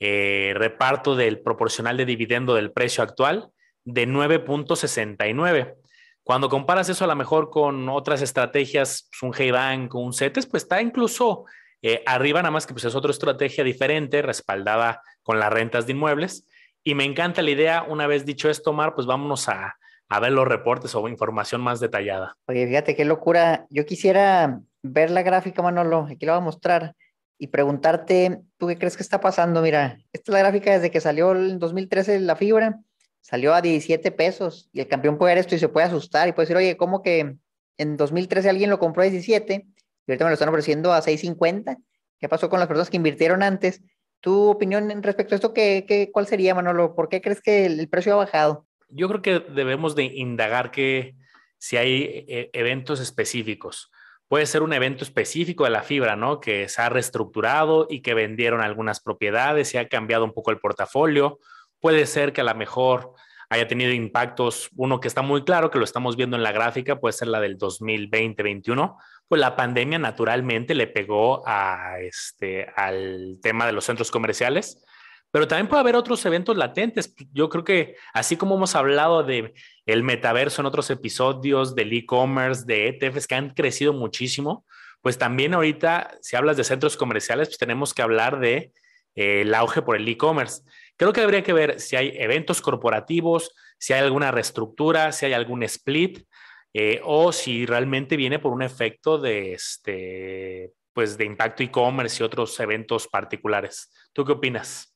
eh, 0.00 0.52
reparto 0.54 1.16
del 1.16 1.40
proporcional 1.40 1.96
de 1.96 2.04
dividendo 2.04 2.54
del 2.54 2.72
precio 2.72 3.02
actual 3.02 3.50
de 3.84 4.06
9.69. 4.06 5.76
Cuando 6.22 6.50
comparas 6.50 6.90
eso 6.90 7.04
a 7.04 7.08
lo 7.08 7.16
mejor 7.16 7.48
con 7.48 7.88
otras 7.88 8.20
estrategias, 8.20 9.08
pues 9.10 9.22
un 9.22 9.32
Hey 9.34 9.88
con 9.88 10.04
un 10.04 10.12
CETES, 10.12 10.46
pues 10.46 10.64
está 10.64 10.82
incluso 10.82 11.46
eh, 11.80 12.02
arriba, 12.04 12.42
nada 12.42 12.50
más 12.50 12.66
que 12.66 12.74
pues 12.74 12.84
es 12.84 12.94
otra 12.94 13.12
estrategia 13.12 13.64
diferente, 13.64 14.20
respaldada 14.20 15.00
con 15.22 15.40
las 15.40 15.50
rentas 15.50 15.86
de 15.86 15.92
inmuebles. 15.92 16.46
Y 16.84 16.94
me 16.94 17.04
encanta 17.04 17.40
la 17.40 17.50
idea, 17.50 17.82
una 17.82 18.06
vez 18.06 18.26
dicho 18.26 18.50
esto, 18.50 18.70
Omar, 18.70 18.94
pues 18.94 19.06
vámonos 19.06 19.48
a, 19.48 19.78
a 20.08 20.20
ver 20.20 20.32
los 20.32 20.48
reportes 20.48 20.94
o 20.94 21.08
información 21.08 21.60
más 21.60 21.80
detallada. 21.80 22.36
Oye, 22.46 22.66
fíjate 22.66 22.96
qué 22.96 23.04
locura. 23.04 23.66
Yo 23.70 23.84
quisiera 23.84 24.60
ver 24.82 25.10
la 25.10 25.22
gráfica, 25.22 25.62
Manolo, 25.62 26.06
aquí 26.10 26.24
la 26.24 26.32
voy 26.32 26.42
a 26.42 26.44
mostrar, 26.44 26.94
y 27.38 27.48
preguntarte, 27.48 28.40
¿tú 28.56 28.66
qué 28.66 28.76
crees 28.76 28.96
que 28.96 29.02
está 29.02 29.20
pasando? 29.20 29.62
Mira, 29.62 29.98
esta 30.12 30.32
es 30.32 30.32
la 30.32 30.40
gráfica 30.40 30.72
desde 30.72 30.90
que 30.90 31.00
salió 31.00 31.32
en 31.32 31.58
2013 31.58 32.20
la 32.20 32.36
fibra, 32.36 32.80
salió 33.20 33.54
a 33.54 33.62
17 33.62 34.10
pesos, 34.10 34.68
y 34.72 34.80
el 34.80 34.88
campeón 34.88 35.18
puede 35.18 35.34
ver 35.34 35.38
esto 35.38 35.54
y 35.54 35.58
se 35.58 35.68
puede 35.68 35.86
asustar 35.86 36.28
y 36.28 36.32
puede 36.32 36.46
decir, 36.46 36.56
oye, 36.56 36.76
¿cómo 36.76 37.02
que 37.02 37.36
en 37.76 37.96
2013 37.96 38.50
alguien 38.50 38.70
lo 38.70 38.80
compró 38.80 39.02
a 39.02 39.06
17 39.06 39.54
y 39.54 40.10
ahorita 40.10 40.24
me 40.24 40.30
lo 40.30 40.34
están 40.34 40.48
ofreciendo 40.48 40.92
a 40.92 41.00
6.50? 41.00 41.78
¿Qué 42.18 42.28
pasó 42.28 42.50
con 42.50 42.58
las 42.58 42.66
personas 42.66 42.90
que 42.90 42.96
invirtieron 42.96 43.44
antes? 43.44 43.82
¿Tu 44.20 44.48
opinión 44.48 44.90
respecto 45.02 45.34
a 45.34 45.36
esto, 45.36 45.54
qué, 45.54 45.84
qué, 45.86 46.10
cuál 46.10 46.26
sería, 46.26 46.56
Manolo? 46.56 46.96
¿Por 46.96 47.08
qué 47.08 47.20
crees 47.20 47.40
que 47.40 47.66
el 47.66 47.88
precio 47.88 48.14
ha 48.14 48.16
bajado? 48.16 48.66
Yo 48.88 49.08
creo 49.08 49.22
que 49.22 49.40
debemos 49.40 49.94
de 49.94 50.04
indagar 50.04 50.70
que 50.70 51.14
si 51.58 51.76
hay 51.76 52.24
eh, 52.28 52.50
eventos 52.52 53.00
específicos. 53.00 53.90
Puede 54.28 54.46
ser 54.46 54.62
un 54.62 54.72
evento 54.72 55.04
específico 55.04 55.64
de 55.64 55.70
la 55.70 55.82
fibra, 55.82 56.14
¿no? 56.14 56.40
Que 56.40 56.68
se 56.68 56.82
ha 56.82 56.88
reestructurado 56.88 57.86
y 57.88 58.02
que 58.02 58.14
vendieron 58.14 58.60
algunas 58.60 59.00
propiedades 59.00 59.72
y 59.74 59.78
ha 59.78 59.88
cambiado 59.88 60.24
un 60.24 60.32
poco 60.32 60.50
el 60.50 60.58
portafolio. 60.58 61.38
Puede 61.80 62.06
ser 62.06 62.32
que 62.32 62.42
a 62.42 62.44
lo 62.44 62.54
mejor 62.54 63.14
haya 63.48 63.66
tenido 63.66 63.92
impactos, 63.92 64.68
uno 64.76 65.00
que 65.00 65.08
está 65.08 65.22
muy 65.22 65.44
claro, 65.44 65.70
que 65.70 65.78
lo 65.78 65.84
estamos 65.84 66.16
viendo 66.16 66.36
en 66.36 66.42
la 66.42 66.52
gráfica, 66.52 67.00
puede 67.00 67.14
ser 67.14 67.28
la 67.28 67.40
del 67.40 67.56
2020-21, 67.56 68.96
pues 69.26 69.40
la 69.40 69.56
pandemia 69.56 69.98
naturalmente 69.98 70.74
le 70.74 70.86
pegó 70.86 71.42
a 71.46 71.98
este, 72.00 72.66
al 72.76 73.38
tema 73.40 73.64
de 73.64 73.72
los 73.72 73.86
centros 73.86 74.10
comerciales 74.10 74.84
pero 75.30 75.46
también 75.46 75.68
puede 75.68 75.80
haber 75.80 75.96
otros 75.96 76.24
eventos 76.24 76.56
latentes. 76.56 77.14
Yo 77.32 77.48
creo 77.48 77.64
que 77.64 77.96
así 78.14 78.36
como 78.36 78.56
hemos 78.56 78.74
hablado 78.74 79.22
de 79.22 79.54
el 79.86 80.02
metaverso 80.02 80.62
en 80.62 80.66
otros 80.66 80.90
episodios, 80.90 81.74
del 81.74 81.92
e-commerce, 81.92 82.64
de 82.66 82.88
ETFs 82.88 83.26
que 83.26 83.34
han 83.34 83.50
crecido 83.50 83.92
muchísimo, 83.92 84.64
pues 85.00 85.18
también 85.18 85.54
ahorita, 85.54 86.16
si 86.20 86.36
hablas 86.36 86.56
de 86.56 86.64
centros 86.64 86.96
comerciales, 86.96 87.48
pues 87.48 87.58
tenemos 87.58 87.94
que 87.94 88.02
hablar 88.02 88.40
de 88.40 88.72
eh, 89.14 89.42
el 89.42 89.54
auge 89.54 89.82
por 89.82 89.96
el 89.96 90.08
e-commerce. 90.08 90.62
Creo 90.96 91.12
que 91.12 91.20
habría 91.20 91.42
que 91.42 91.52
ver 91.52 91.80
si 91.80 91.96
hay 91.96 92.12
eventos 92.16 92.60
corporativos, 92.60 93.54
si 93.78 93.92
hay 93.92 94.00
alguna 94.00 94.30
reestructura, 94.30 95.12
si 95.12 95.26
hay 95.26 95.32
algún 95.32 95.62
split, 95.62 96.26
eh, 96.74 97.00
o 97.04 97.32
si 97.32 97.66
realmente 97.66 98.16
viene 98.16 98.38
por 98.38 98.52
un 98.52 98.62
efecto 98.62 99.18
de 99.18 99.52
este, 99.52 100.72
pues 100.92 101.16
de 101.16 101.24
impacto 101.24 101.62
e-commerce 101.62 102.22
y 102.22 102.26
otros 102.26 102.58
eventos 102.60 103.08
particulares. 103.08 103.90
¿Tú 104.12 104.24
qué 104.24 104.32
opinas? 104.32 104.87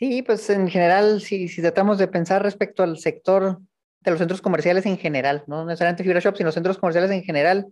Sí, 0.00 0.22
pues 0.22 0.48
en 0.48 0.66
general, 0.68 1.20
si, 1.20 1.46
tratamos 1.60 1.98
de 1.98 2.08
pensar 2.08 2.42
respecto 2.42 2.82
al 2.82 2.96
sector 2.96 3.60
de 4.00 4.10
los 4.10 4.18
centros 4.18 4.40
comerciales 4.40 4.86
en 4.86 4.96
general, 4.96 5.44
no 5.46 5.66
necesariamente 5.66 6.02
Fibra 6.04 6.20
Shop, 6.20 6.36
sino 6.38 6.50
centros 6.52 6.78
comerciales 6.78 7.10
en 7.10 7.22
general, 7.22 7.66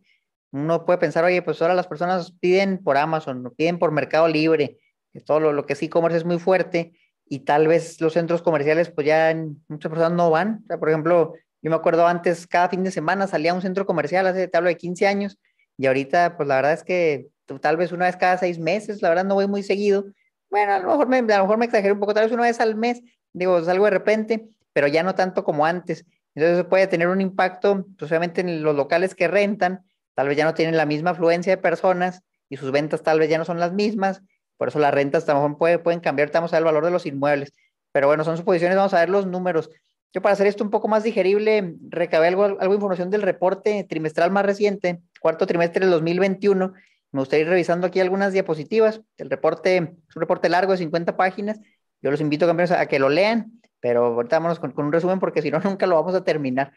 uno 0.53 0.85
puede 0.85 0.99
pensar, 0.99 1.25
oye, 1.25 1.41
pues 1.41 1.63
ahora 1.63 1.73
las 1.75 1.87
personas 1.87 2.33
piden 2.33 2.85
por 2.85 2.99
Amazon, 2.99 3.51
piden 3.57 3.79
por 3.79 3.93
Mercado 3.93 4.29
Libre, 4.29 4.77
que 5.15 5.21
todo 5.21 5.41
lo, 5.41 5.65
que 5.65 5.73
es 5.73 5.83
e-commerce 5.83 6.19
es 6.19 6.27
muy 6.27 6.39
fuerte, 6.39 6.93
y 7.25 7.41
tal 7.41 7.67
vez 7.67 7.99
los 8.03 8.13
centros 8.13 8.43
comerciales, 8.43 8.91
pues 8.91 9.07
ya 9.07 9.35
muchas 9.69 9.89
personas 9.89 10.13
no 10.13 10.29
van. 10.31 10.65
Por 10.67 10.91
ejemplo, 10.91 11.33
yo 11.63 11.71
me 11.71 11.77
acuerdo 11.77 12.07
antes, 12.07 12.47
cada 12.47 12.69
fin 12.69 12.85
de 12.85 12.91
semana 12.91 13.27
salía 13.27 13.53
a 13.53 13.55
un 13.55 13.63
centro 13.63 13.87
comercial, 13.87 14.27
hace, 14.27 14.49
te 14.49 14.57
hablo 14.59 14.69
de 14.69 14.77
15 14.77 15.07
años, 15.07 15.39
y 15.79 15.87
ahorita, 15.87 16.37
pues 16.37 16.47
la 16.47 16.57
verdad 16.57 16.75
es 16.75 16.85
que 16.85 17.29
tal 17.63 17.79
vez 17.79 17.91
una 17.91 18.05
vez 18.05 18.19
cada 18.19 18.37
seis 18.37 18.59
meses, 18.59 19.01
la 19.01 19.09
verdad 19.09 19.25
no 19.25 19.35
voy 19.35 19.47
muy 19.47 19.63
seguido, 19.63 20.05
bueno, 20.50 20.73
a 20.73 20.79
lo 20.79 20.89
mejor 20.89 21.09
me, 21.09 21.19
a 21.19 21.39
lo 21.39 21.45
mejor 21.45 21.59
me 21.59 21.65
exageré 21.67 21.93
un 21.93 22.00
poco, 22.00 22.15
tal 22.15 22.25
vez 22.25 22.33
una 22.33 22.45
vez 22.45 22.61
al 22.61 22.75
mes, 22.75 23.03
digo, 23.33 23.62
salgo 23.62 23.85
de 23.85 23.91
repente, 23.91 24.49
pero 24.73 24.87
ya 24.87 25.03
no 25.03 25.15
tanto 25.15 25.45
como 25.45 25.67
antes. 25.67 26.06
Entonces 26.35 26.65
puede 26.65 26.87
tener 26.87 27.09
un 27.09 27.21
impacto, 27.21 27.87
pues 27.99 28.11
obviamente 28.11 28.41
en 28.41 28.62
los 28.62 28.77
locales 28.77 29.15
que 29.15 29.29
rentan, 29.29 29.85
tal 30.15 30.29
vez 30.29 30.37
ya 30.37 30.45
no 30.45 30.55
tienen 30.55 30.77
la 30.77 30.87
misma 30.87 31.11
afluencia 31.11 31.55
de 31.55 31.62
personas 31.62 32.23
y 32.49 32.56
sus 32.56 32.71
ventas 32.71 33.03
tal 33.03 33.19
vez 33.19 33.29
ya 33.29 33.39
no 33.39 33.45
son 33.45 33.61
las 33.61 33.73
mismas, 33.73 34.23
por 34.57 34.69
eso 34.69 34.78
las 34.78 34.93
rentas 34.93 35.28
a 35.28 35.35
lo 35.35 35.40
mejor 35.40 35.59
puede, 35.59 35.78
pueden 35.78 36.00
cambiar, 36.00 36.26
estamos 36.26 36.52
el 36.52 36.64
valor 36.64 36.85
de 36.85 36.90
los 36.90 37.07
inmuebles. 37.07 37.52
Pero 37.93 38.07
bueno, 38.07 38.25
son 38.25 38.37
suposiciones, 38.37 38.76
vamos 38.76 38.95
a 38.95 39.00
ver 39.00 39.09
los 39.09 39.26
números. 39.26 39.71
Yo 40.12 40.23
para 40.23 40.33
hacer 40.33 40.47
esto 40.47 40.64
un 40.64 40.71
poco 40.71 40.88
más 40.88 41.02
digerible, 41.02 41.75
recabé 41.88 42.28
algo, 42.28 42.45
algo 42.45 42.69
de 42.69 42.75
información 42.75 43.11
del 43.11 43.23
reporte 43.23 43.85
trimestral 43.88 44.31
más 44.31 44.47
reciente, 44.47 45.00
cuarto 45.21 45.47
trimestre 45.47 45.81
del 45.81 45.90
2021, 45.90 46.73
me 47.12 47.21
gustaría 47.21 47.45
ir 47.45 47.49
revisando 47.49 47.87
aquí 47.87 48.00
algunas 48.00 48.33
diapositivas. 48.33 49.00
El 49.17 49.31
reporte 49.31 49.77
es 49.77 50.17
un 50.17 50.21
reporte 50.21 50.49
largo 50.49 50.73
de 50.73 50.79
50 50.79 51.17
páginas. 51.17 51.61
Yo 52.03 52.11
los 52.11 52.21
invito, 52.21 52.47
campeones, 52.47 52.73
a 52.73 52.87
que 52.87 52.99
lo 52.99 53.09
lean, 53.09 53.61
pero 53.81 54.07
ahorita 54.07 54.37
vámonos 54.37 54.59
con, 54.59 54.73
un 54.77 54.93
resumen 54.93 55.19
porque 55.19 55.43
si 55.43 55.50
no, 55.50 55.61
nunca 55.65 55.87
lo 55.87 55.97
vamos 55.97 56.15
a 56.15 56.25
terminar. 56.25 56.73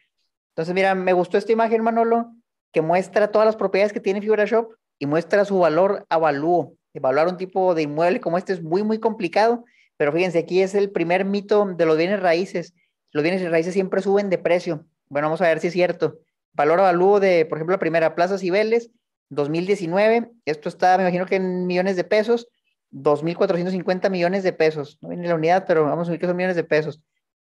Entonces, 0.52 0.74
mira, 0.74 0.96
me 0.96 1.14
gustó 1.14 1.38
esta 1.38 1.52
imagen, 1.52 1.84
Manolo, 1.84 2.34
que 2.72 2.82
muestra 2.82 3.30
todas 3.30 3.46
las 3.46 3.56
propiedades 3.56 3.94
que 3.94 4.00
tiene 4.00 4.22
Fibra 4.22 4.46
Shop 4.46 4.74
y 5.00 5.06
muestra 5.06 5.46
su 5.46 5.60
valor 5.60 6.06
avalúo. 6.10 6.76
Evaluar 6.94 7.28
un 7.28 7.38
tipo 7.38 7.74
de 7.74 7.84
inmueble 7.84 8.20
como 8.20 8.38
este 8.38 8.54
es 8.54 8.62
muy, 8.62 8.84
muy 8.84 9.00
complicado, 9.00 9.64
pero 9.98 10.12
fíjense, 10.12 10.40
aquí 10.40 10.62
es 10.62 10.76
el 10.76 10.92
primer 10.92 11.26
mito 11.26 11.66
de 11.66 11.86
los 11.86 11.98
bienes 11.98 12.20
raíces. 12.20 12.74
Los 13.12 13.24
bienes 13.24 13.50
raíces 13.50 13.74
siempre 13.74 14.02
suben 14.02 14.30
de 14.30 14.38
precio. 14.38 14.86
Bueno, 15.10 15.28
vamos 15.28 15.42
a 15.42 15.48
ver 15.48 15.60
si 15.60 15.68
es 15.68 15.74
cierto. 15.74 16.20
Valor 16.54 16.80
avalúo 16.80 17.20
de, 17.20 17.46
por 17.46 17.58
ejemplo, 17.58 17.74
la 17.74 17.80
primera 17.80 18.16
Plaza 18.16 18.38
Cibeles, 18.38 18.92
2019, 19.32 20.30
esto 20.46 20.70
está, 20.70 20.98
me 20.98 21.04
imagino 21.04 21.26
que 21.26 21.38
en 21.38 21.66
millones 21.66 21.96
de 21.96 22.04
pesos, 22.04 22.48
2.450 22.92 24.10
millones 24.10 24.44
de 24.44 24.52
pesos. 24.52 24.98
No 25.02 25.10
viene 25.10 25.28
la 25.28 25.36
unidad, 25.36 25.66
pero 25.66 25.86
vamos 25.86 26.08
a 26.08 26.12
ver 26.12 26.20
que 26.20 26.28
son 26.28 26.36
millones 26.36 26.58
de 26.58 26.66
pesos. 26.66 27.02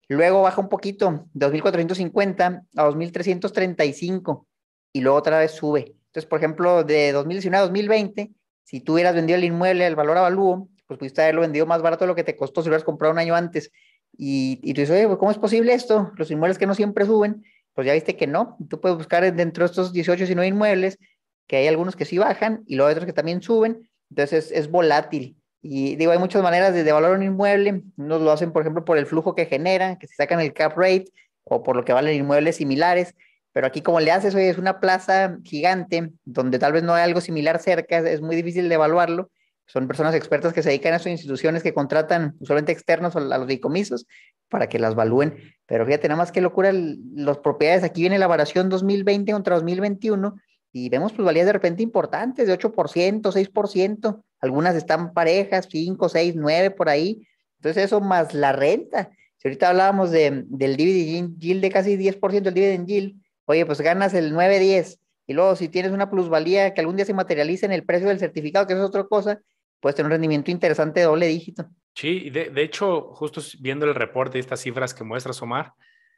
Luego 0.08 0.42
baja 0.42 0.60
un 0.60 0.68
poquito, 0.68 1.26
2.450 1.34 2.66
a 2.76 2.84
2.335 2.84 4.46
y 4.92 5.00
luego 5.00 5.16
otra 5.16 5.38
vez 5.38 5.52
sube. 5.52 5.94
Entonces, 6.06 6.26
por 6.26 6.40
ejemplo, 6.40 6.82
de 6.82 7.12
2019 7.12 7.58
a 7.58 7.62
2020, 7.66 8.32
si 8.64 8.80
tú 8.80 8.94
hubieras 8.94 9.14
vendido 9.14 9.38
el 9.38 9.44
inmueble 9.44 9.86
al 9.86 9.94
valor 9.94 10.18
avalúo, 10.18 10.68
pues 10.88 10.98
pudiste 10.98 11.22
haberlo 11.22 11.42
vendido 11.42 11.66
más 11.66 11.82
barato 11.82 12.04
de 12.04 12.08
lo 12.08 12.14
que 12.16 12.24
te 12.24 12.36
costó 12.36 12.62
si 12.62 12.68
lo 12.68 12.72
hubieras 12.72 12.84
comprado 12.84 13.12
un 13.12 13.20
año 13.20 13.36
antes. 13.36 13.70
Y, 14.16 14.58
y 14.62 14.74
tú 14.74 14.80
dices, 14.80 14.96
oye, 14.96 15.06
pues, 15.06 15.18
¿cómo 15.18 15.30
es 15.30 15.38
posible 15.38 15.72
esto? 15.72 16.12
Los 16.16 16.30
inmuebles 16.32 16.58
que 16.58 16.66
no 16.66 16.74
siempre 16.74 17.04
suben, 17.04 17.44
pues 17.74 17.86
ya 17.86 17.92
viste 17.92 18.16
que 18.16 18.26
no. 18.26 18.56
Tú 18.68 18.80
puedes 18.80 18.96
buscar 18.96 19.32
dentro 19.34 19.64
de 19.64 19.66
estos 19.66 19.92
18, 19.92 20.18
19 20.18 20.48
inmuebles 20.48 20.98
que 21.46 21.56
hay 21.56 21.66
algunos 21.68 21.96
que 21.96 22.04
sí 22.04 22.18
bajan 22.18 22.62
y 22.66 22.74
hay 22.74 22.92
otros 22.92 23.06
que 23.06 23.12
también 23.12 23.42
suben, 23.42 23.88
entonces 24.10 24.50
es, 24.52 24.70
volátil. 24.70 25.36
Y 25.62 25.96
digo, 25.96 26.12
hay 26.12 26.18
muchas 26.18 26.42
maneras 26.42 26.74
de, 26.74 26.92
valorar 26.92 27.16
un 27.16 27.24
inmueble, 27.24 27.82
unos 27.96 28.22
lo 28.22 28.30
hacen, 28.30 28.52
por 28.52 28.62
ejemplo, 28.62 28.84
por 28.84 28.98
el 28.98 29.06
flujo 29.06 29.34
que 29.34 29.46
genera, 29.46 29.98
que 29.98 30.06
se 30.06 30.14
sacan 30.14 30.40
el 30.40 30.52
cap 30.52 30.76
rate, 30.76 31.06
o 31.44 31.62
por 31.62 31.76
lo 31.76 31.84
que 31.84 31.92
valen 31.92 32.16
inmuebles 32.16 32.56
similares, 32.56 33.14
pero 33.56 33.66
aquí 33.66 33.80
como 33.80 34.00
le 34.00 34.10
haces, 34.10 34.34
hoy 34.34 34.44
es 34.44 34.58
una 34.58 34.80
plaza 34.80 35.38
gigante 35.42 36.12
donde 36.26 36.58
tal 36.58 36.72
vez 36.72 36.82
no 36.82 36.92
hay 36.92 37.04
algo 37.04 37.22
similar 37.22 37.58
cerca, 37.58 37.98
es 37.98 38.20
muy 38.20 38.36
difícil 38.36 38.68
de 38.68 38.74
evaluarlo. 38.74 39.30
Son 39.64 39.88
personas 39.88 40.14
expertas 40.14 40.52
que 40.52 40.62
se 40.62 40.68
dedican 40.68 40.92
a 40.92 40.96
estas 40.96 41.10
instituciones 41.10 41.62
que 41.62 41.72
contratan 41.72 42.36
usualmente 42.38 42.72
externos 42.72 43.16
a 43.16 43.20
los 43.20 43.46
decomisos 43.46 44.06
para 44.50 44.68
que 44.68 44.78
las 44.78 44.92
evalúen. 44.92 45.54
Pero 45.64 45.86
fíjate, 45.86 46.06
nada 46.06 46.18
más 46.18 46.32
que 46.32 46.42
locura 46.42 46.70
las 46.72 47.38
propiedades. 47.38 47.82
Aquí 47.82 48.02
viene 48.02 48.18
la 48.18 48.26
variación 48.26 48.68
2020 48.68 49.32
contra 49.32 49.54
2021 49.56 50.36
y 50.76 50.90
vemos 50.90 51.12
plusvalías 51.12 51.46
de 51.46 51.54
repente 51.54 51.82
importantes, 51.82 52.46
de 52.46 52.58
8%, 52.58 53.22
6%. 53.22 54.22
Algunas 54.40 54.76
están 54.76 55.14
parejas, 55.14 55.68
5, 55.70 56.08
6, 56.08 56.34
9 56.36 56.70
por 56.72 56.90
ahí. 56.90 57.26
Entonces 57.58 57.84
eso 57.84 58.00
más 58.02 58.34
la 58.34 58.52
renta. 58.52 59.10
Si 59.36 59.48
ahorita 59.48 59.70
hablábamos 59.70 60.10
de, 60.10 60.44
del 60.46 60.76
dividend 60.76 61.38
yield 61.38 61.62
de 61.62 61.70
casi 61.70 61.96
10%, 61.96 62.48
el 62.48 62.54
dividend 62.54 62.86
yield, 62.86 63.16
Oye, 63.46 63.64
pues 63.64 63.80
ganas 63.80 64.12
el 64.12 64.34
9-10 64.34 64.98
y 65.28 65.32
luego 65.32 65.56
si 65.56 65.68
tienes 65.68 65.92
una 65.92 66.10
plusvalía 66.10 66.74
que 66.74 66.80
algún 66.80 66.96
día 66.96 67.04
se 67.04 67.14
materialice 67.14 67.64
en 67.64 67.72
el 67.72 67.84
precio 67.84 68.08
del 68.08 68.18
certificado, 68.18 68.66
que 68.66 68.74
es 68.74 68.80
otra 68.80 69.04
cosa, 69.04 69.40
puedes 69.80 69.94
tener 69.94 70.06
un 70.06 70.12
rendimiento 70.12 70.50
interesante 70.50 71.00
de 71.00 71.06
doble 71.06 71.26
dígito. 71.26 71.66
Sí, 71.94 72.28
de, 72.30 72.50
de 72.50 72.62
hecho, 72.62 73.12
justo 73.14 73.40
viendo 73.60 73.86
el 73.86 73.94
reporte 73.94 74.36
y 74.36 74.40
estas 74.40 74.60
cifras 74.60 74.94
que 74.94 75.04
muestras, 75.04 75.40
Omar, 75.42 75.72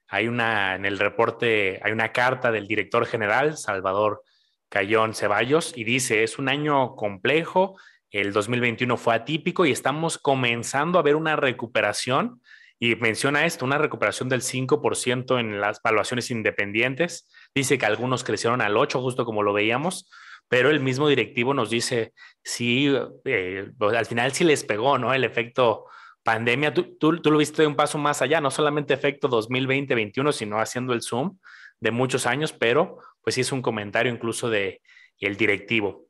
hay 0.09 0.27
una, 0.27 0.75
en 0.75 0.87
el 0.87 0.99
reporte, 0.99 1.81
hay 1.83 1.93
una 1.93 2.13
carta 2.13 2.51
del 2.51 2.67
director 2.67 3.05
general, 3.05 3.59
Salvador 3.59 4.23
Cayón 4.69 5.15
Ceballos, 5.15 5.73
y 5.77 5.85
dice, 5.85 6.23
es 6.23 6.39
un 6.39 6.49
año 6.49 6.95
complejo, 6.97 7.77
el 8.11 8.33
2021 8.33 8.97
fue 8.97 9.15
atípico 9.15 9.67
y 9.67 9.71
estamos 9.71 10.19
comenzando 10.19 10.99
a 10.99 11.03
ver 11.03 11.17
una 11.17 11.37
recuperación 11.37 12.41
y 12.81 12.95
menciona 12.97 13.45
esto, 13.45 13.65
una 13.65 13.79
recuperación 13.79 14.29
del 14.29 14.43
5% 14.43 15.41
en 15.41 15.61
las 15.61 15.83
valuaciones 15.83 16.31
independientes. 16.31 17.29
Dice 17.55 17.77
que 17.77 17.87
algunos 17.87 18.25
crecieron 18.25 18.61
al 18.61 18.75
8%, 18.75 19.01
justo 19.01 19.25
como 19.25 19.43
lo 19.43 19.53
veíamos, 19.53 20.09
pero 20.49 20.71
el 20.71 20.81
mismo 20.81 21.09
directivo 21.09 21.55
nos 21.55 21.71
dice, 21.71 22.13
sí, 22.43 22.95
eh, 23.25 23.71
al 23.81 24.07
final 24.07 24.33
sí 24.33 24.45
les 24.45 24.65
pegó, 24.65 24.97
¿no? 24.97 25.13
El 25.13 25.25
efecto 25.25 25.87
pandemia, 26.23 26.73
tú, 26.73 26.97
tú, 26.99 27.13
lo 27.13 27.39
viste 27.39 27.67
un 27.67 27.77
paso 27.77 27.99
más 27.99 28.23
allá, 28.23 28.41
no 28.41 28.51
solamente 28.51 28.95
efecto 28.95 29.29
2020-21, 29.29 30.33
sino 30.33 30.61
haciendo 30.61 30.93
el 30.93 31.03
zoom 31.03 31.39
de 31.81 31.91
muchos 31.91 32.27
años, 32.27 32.53
pero 32.53 32.99
pues 33.29 33.37
es 33.37 33.53
un 33.53 33.61
comentario 33.61 34.11
incluso 34.11 34.49
de 34.49 34.81
el 35.21 35.37
directivo. 35.37 36.07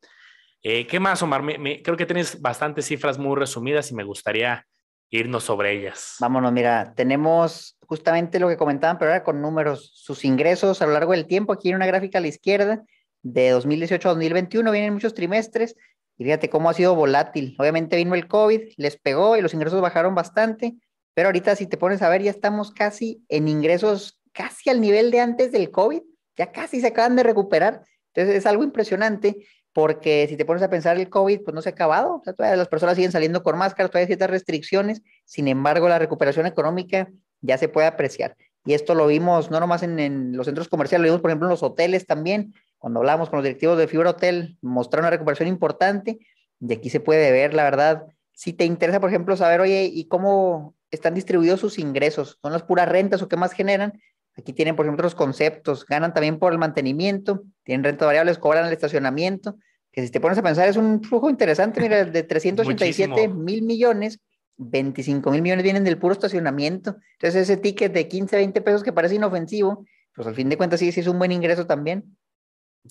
Eh, 0.63 0.87
¿Qué 0.87 1.01
más, 1.01 1.21
Omar? 1.21 1.43
creo 1.83 1.97
que 1.97 2.07
tienes 2.07 2.41
bastantes 2.41 2.87
cifras 2.87 3.19
muy 3.19 3.35
resumidas 3.35 3.91
y 3.91 3.97
me 3.97 4.05
gustaría 4.05 4.69
irnos 5.11 5.43
sobre 5.43 5.73
ellas. 5.73 6.15
Vámonos, 6.21 6.53
mira, 6.53 6.95
tenemos 6.95 7.77
justamente 7.81 8.39
lo 8.39 8.47
que 8.47 8.57
comentaban, 8.57 8.99
pero 8.99 9.11
ahora 9.11 9.25
con 9.25 9.43
números, 9.43 9.91
sus 9.97 10.25
ingresos 10.25 10.81
a 10.81 10.87
lo 10.87 10.93
largo 10.93 11.11
del 11.11 11.27
tiempo, 11.27 11.53
aquí 11.53 11.71
en 11.71 11.75
una 11.75 11.89
gráfica 11.89 12.19
a 12.19 12.21
la 12.21 12.29
izquierda, 12.29 12.85
de 13.23 13.51
2018 13.51 14.09
a 14.09 14.13
2021, 14.13 14.71
vienen 14.71 14.95
muchos 14.95 15.13
trimestres, 15.13 15.75
y 16.19 16.23
fíjate 16.23 16.49
cómo 16.49 16.71
ha 16.71 16.75
sido 16.75 16.95
volátil. 16.95 17.57
Obviamente 17.59 17.97
vino 17.97 18.15
el 18.15 18.29
COVID, 18.29 18.61
les 18.77 18.97
pegó 18.97 19.37
y 19.37 19.41
los 19.41 19.55
ingresos 19.55 19.81
bajaron 19.81 20.15
bastante, 20.15 20.77
pero 21.15 21.31
ahorita 21.31 21.57
si 21.57 21.67
te 21.67 21.79
pones 21.79 22.01
a 22.01 22.11
ver, 22.11 22.23
ya 22.23 22.31
estamos 22.31 22.71
casi 22.71 23.25
en 23.29 23.49
ingresos, 23.49 24.21
casi 24.33 24.71
al 24.71 24.81
nivel 24.81 25.11
de 25.11 25.19
antes 25.19 25.51
del 25.51 25.73
COVID, 25.73 26.03
ya 26.39 26.53
casi 26.53 26.81
se 26.81 26.87
acaban 26.87 27.17
de 27.17 27.25
recuperar. 27.25 27.83
Entonces 28.15 28.37
es 28.37 28.47
algo 28.47 28.65
impresionante 28.65 29.45
porque 29.73 30.27
si 30.29 30.37
te 30.37 30.45
pones 30.45 30.63
a 30.63 30.71
pensar 30.71 30.97
el 30.97 31.11
COVID, 31.11 31.43
pues 31.45 31.55
no 31.55 31.63
se 31.63 31.69
ha 31.69 31.73
acabado, 31.73 32.23
todavía 32.25 32.57
las 32.57 32.69
personas 32.69 32.97
siguen 32.97 33.13
saliendo 33.13 33.43
con 33.43 33.59
máscaras, 33.59 33.91
todavía 33.91 34.05
hay 34.05 34.09
ciertas 34.09 34.31
restricciones, 34.31 35.03
sin 35.25 35.47
embargo 35.47 35.89
la 35.89 35.99
recuperación 35.99 36.47
económica 36.47 37.09
ya 37.43 37.59
se 37.59 37.69
puede 37.69 37.87
apreciar. 37.87 38.37
Y 38.65 38.75
esto 38.75 38.95
lo 38.95 39.07
vimos 39.07 39.51
no 39.51 39.61
nomás 39.61 39.83
en, 39.83 40.37
los 40.37 40.47
centros 40.47 40.69
comerciales, 40.69 41.03
lo 41.03 41.13
vimos 41.13 41.21
por 41.21 41.31
ejemplo 41.31 41.47
en 41.47 41.51
los 41.51 41.63
hoteles 41.63 42.07
también, 42.07 42.55
cuando 42.79 43.01
hablamos 43.01 43.29
con 43.31 43.39
los 43.39 43.45
directivos 43.45 43.79
de 43.79 43.87
Fibra 43.89 44.11
Hotel, 44.11 44.57
mostraron 44.63 45.05
una 45.05 45.11
recuperación 45.11 45.49
importante, 45.49 46.19
y 46.61 46.73
aquí 46.73 46.91
se 46.91 47.01
puede 47.01 47.31
ver, 47.31 47.55
la 47.55 47.65
verdad, 47.65 48.07
si 48.33 48.53
te 48.53 48.65
interesa, 48.65 49.01
por 49.01 49.11
ejemplo, 49.11 49.37
saber, 49.37 49.61
oye, 49.61 49.91
¿y 49.93 50.09
cómo 50.09 50.75
están 50.91 51.15
distribuidos 51.15 51.61
sus 51.61 51.79
ingresos? 51.79 52.39
¿Son 52.43 52.53
las 52.53 52.63
puras 52.63 52.89
rentas 52.89 53.23
o 53.23 53.29
qué 53.29 53.37
más 53.37 53.53
generan? 53.53 54.01
Aquí 54.39 54.53
tienen, 54.53 54.77
por 54.77 54.87
ejemplo, 54.87 55.03
los 55.03 55.17
conceptos, 55.17 55.85
ganan 55.85 56.15
también 56.15 56.39
por 56.39 56.53
el 56.53 56.59
mantenimiento, 56.59 57.43
tienen 57.65 57.83
renta 57.83 58.07
variables, 58.07 58.39
cobran 58.39 58.67
el 58.67 58.73
estacionamiento, 58.73 59.57
que 59.91 60.03
si 60.03 60.13
te 60.13 60.21
pones 60.21 60.39
a 60.39 60.43
pensar 60.43 60.69
es 60.69 60.77
un 60.77 61.03
flujo 61.03 61.29
interesante, 61.29 61.81
mira, 61.81 62.05
de 62.05 62.23
387 62.25 63.29
mil 63.29 63.63
millones, 63.63 64.21
25 64.57 65.33
mil 65.33 65.43
millones 65.43 65.65
vienen 65.65 65.83
del 65.83 65.99
puro 65.99 66.13
estacionamiento. 66.13 66.97
Entonces 67.15 67.43
ese 67.43 67.57
ticket 67.57 67.93
de 67.93 68.07
15, 68.07 68.37
20 68.37 68.61
pesos 68.61 68.83
que 68.85 68.93
parece 68.93 69.17
inofensivo, 69.17 69.85
pues 70.15 70.29
al 70.29 70.37
fin 70.37 70.49
de 70.49 70.57
cuentas 70.57 70.79
sí, 70.79 70.93
sí 70.93 71.01
es 71.01 71.09
un 71.09 71.19
buen 71.19 71.33
ingreso 71.33 71.67
también. 71.67 72.17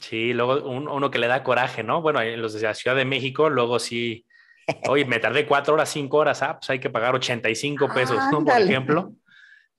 Sí, 0.02 0.34
luego 0.34 0.70
uno 0.70 1.10
que 1.10 1.20
le 1.20 1.28
da 1.28 1.44
coraje, 1.44 1.82
¿no? 1.82 2.02
Bueno, 2.02 2.22
en 2.22 2.42
los 2.42 2.54
de 2.54 2.62
la 2.62 2.74
Ciudad 2.74 2.96
de 2.96 3.06
México, 3.06 3.50
luego 3.50 3.80
sí, 3.80 4.26
oye, 4.90 5.06
me 5.06 5.20
tardé 5.20 5.48
cuatro 5.48 5.76
horas, 5.76 5.90
cinco 5.90 6.18
horas, 6.18 6.44
ah, 6.44 6.58
pues 6.60 6.70
hay 6.70 6.80
que 6.80 6.90
pagar 6.90 7.16
85 7.16 7.88
pesos, 7.94 8.18
¿no? 8.32 8.44
Por 8.44 8.62
ejemplo. 8.62 9.14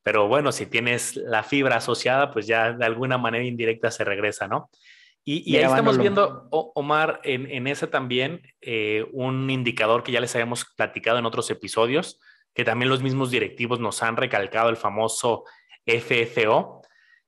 Pero 0.08 0.26
bueno, 0.26 0.52
si 0.52 0.64
tienes 0.64 1.16
la 1.16 1.42
fibra 1.42 1.76
asociada, 1.76 2.30
pues 2.30 2.46
ya 2.46 2.72
de 2.72 2.86
alguna 2.86 3.18
manera 3.18 3.44
indirecta 3.44 3.90
se 3.90 4.04
regresa, 4.04 4.48
¿no? 4.48 4.70
Y, 5.22 5.54
ahí 5.54 5.64
estamos 5.64 5.98
viendo, 5.98 6.48
Omar, 6.50 7.20
en, 7.24 7.44
en 7.50 7.66
ese 7.66 7.88
también 7.88 8.40
eh, 8.62 9.04
un 9.12 9.50
indicador 9.50 10.02
que 10.02 10.10
ya 10.10 10.22
les 10.22 10.34
habíamos 10.34 10.64
platicado 10.64 11.18
en 11.18 11.26
otros 11.26 11.50
episodios, 11.50 12.18
que 12.54 12.64
también 12.64 12.88
los 12.88 13.02
mismos 13.02 13.30
directivos 13.30 13.80
nos 13.80 14.02
han 14.02 14.16
recalcado, 14.16 14.70
el 14.70 14.78
famoso 14.78 15.44
FFO, 15.84 16.80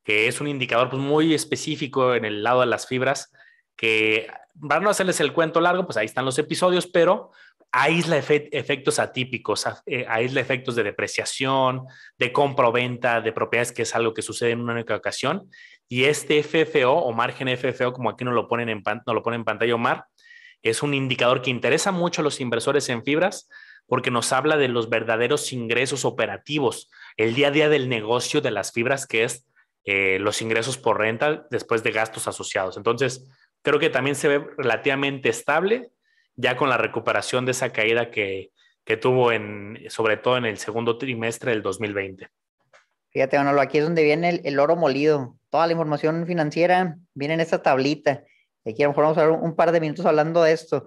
que 0.03 0.27
es 0.27 0.41
un 0.41 0.49
indicador 0.49 0.89
pues, 0.89 1.03
muy 1.03 1.35
específico 1.35 2.15
en 2.15 2.25
el 2.25 2.43
lado 2.43 2.61
de 2.61 2.67
las 2.67 2.87
fibras, 2.87 3.31
que 3.77 4.27
para 4.67 4.81
no 4.81 4.89
hacerles 4.89 5.21
el 5.21 5.35
cuento 5.35 5.61
largo, 5.61 5.85
pues 5.85 5.99
ahí 5.99 6.07
están 6.07 6.25
los 6.25 6.39
episodios, 6.39 6.87
pero 6.87 7.31
aísla 7.73 8.17
efectos 8.19 8.99
atípicos, 8.99 9.65
eh, 9.87 10.05
aísla 10.09 10.41
efectos 10.41 10.75
de 10.75 10.83
depreciación, 10.83 11.85
de 12.19 12.33
compra 12.33 12.69
o 12.69 12.73
venta 12.73 13.21
de 13.21 13.33
propiedades, 13.33 13.73
que 13.73 13.83
es 13.83 13.95
algo 13.95 14.13
que 14.13 14.23
sucede 14.23 14.51
en 14.51 14.61
una 14.61 14.73
única 14.73 14.97
ocasión. 14.97 15.49
Y 15.89 16.05
este 16.05 16.43
FFO 16.43 16.93
o 16.93 17.13
margen 17.13 17.49
FFO, 17.49 17.93
como 17.93 18.11
aquí 18.11 18.25
nos 18.25 18.35
lo 18.35 18.49
ponen 18.49 18.69
en, 18.69 18.83
nos 18.85 19.15
lo 19.15 19.23
ponen 19.23 19.41
en 19.41 19.45
pantalla 19.45 19.75
Omar, 19.75 20.05
es 20.63 20.83
un 20.83 20.95
indicador 20.95 21.43
que 21.43 21.51
interesa 21.51 21.93
mucho 21.93 22.21
a 22.21 22.25
los 22.25 22.41
inversores 22.41 22.89
en 22.89 23.03
fibras 23.03 23.49
porque 23.87 24.11
nos 24.11 24.33
habla 24.33 24.57
de 24.57 24.69
los 24.69 24.89
verdaderos 24.89 25.53
ingresos 25.53 26.05
operativos, 26.05 26.91
el 27.17 27.35
día 27.35 27.49
a 27.49 27.51
día 27.51 27.69
del 27.69 27.89
negocio 27.89 28.41
de 28.41 28.53
las 28.53 28.73
fibras, 28.73 29.07
que 29.07 29.25
es 29.25 29.49
eh, 29.85 30.19
los 30.21 30.43
ingresos 30.43 30.79
por 30.79 30.99
renta 30.99 31.47
después 31.51 31.83
de 31.83 31.91
gastos 31.91 32.29
asociados. 32.29 32.77
Entonces, 32.77 33.29
creo 33.63 33.81
que 33.81 33.91
también 33.91 34.15
se 34.15 34.29
ve 34.29 34.47
relativamente 34.57 35.29
estable 35.29 35.91
ya 36.41 36.57
con 36.57 36.69
la 36.69 36.79
recuperación 36.79 37.45
de 37.45 37.53
esa 37.53 37.71
caída 37.71 38.11
que, 38.11 38.51
tuvo 39.01 39.31
en, 39.31 39.79
sobre 39.89 40.17
todo 40.17 40.37
en 40.37 40.47
el 40.47 40.59
segundo 40.59 40.99
trimestre 40.99 41.53
del 41.53 41.63
2020. 41.63 42.29
Fíjate, 43.11 43.39
Manolo, 43.39 43.61
aquí 43.61 43.79
es 43.79 43.85
donde 43.85 44.03
viene 44.03 44.41
el, 44.43 44.59
oro 44.59 44.75
molido. 44.75 45.37
Toda 45.49 45.67
la 45.67 45.73
información 45.73 46.27
financiera 46.27 46.97
viene 47.15 47.35
en 47.35 47.41
esta 47.41 47.63
tablita. 47.63 48.25
Aquí 48.67 48.83
a 48.83 48.87
lo 48.87 48.91
mejor 48.91 49.05
vamos 49.05 49.19
a 49.19 49.27
ver 49.27 49.31
un, 49.31 49.55
par 49.55 49.71
de 49.71 49.81
minutos 49.81 50.07
hablando 50.07 50.43
de 50.43 50.53
esto. 50.53 50.87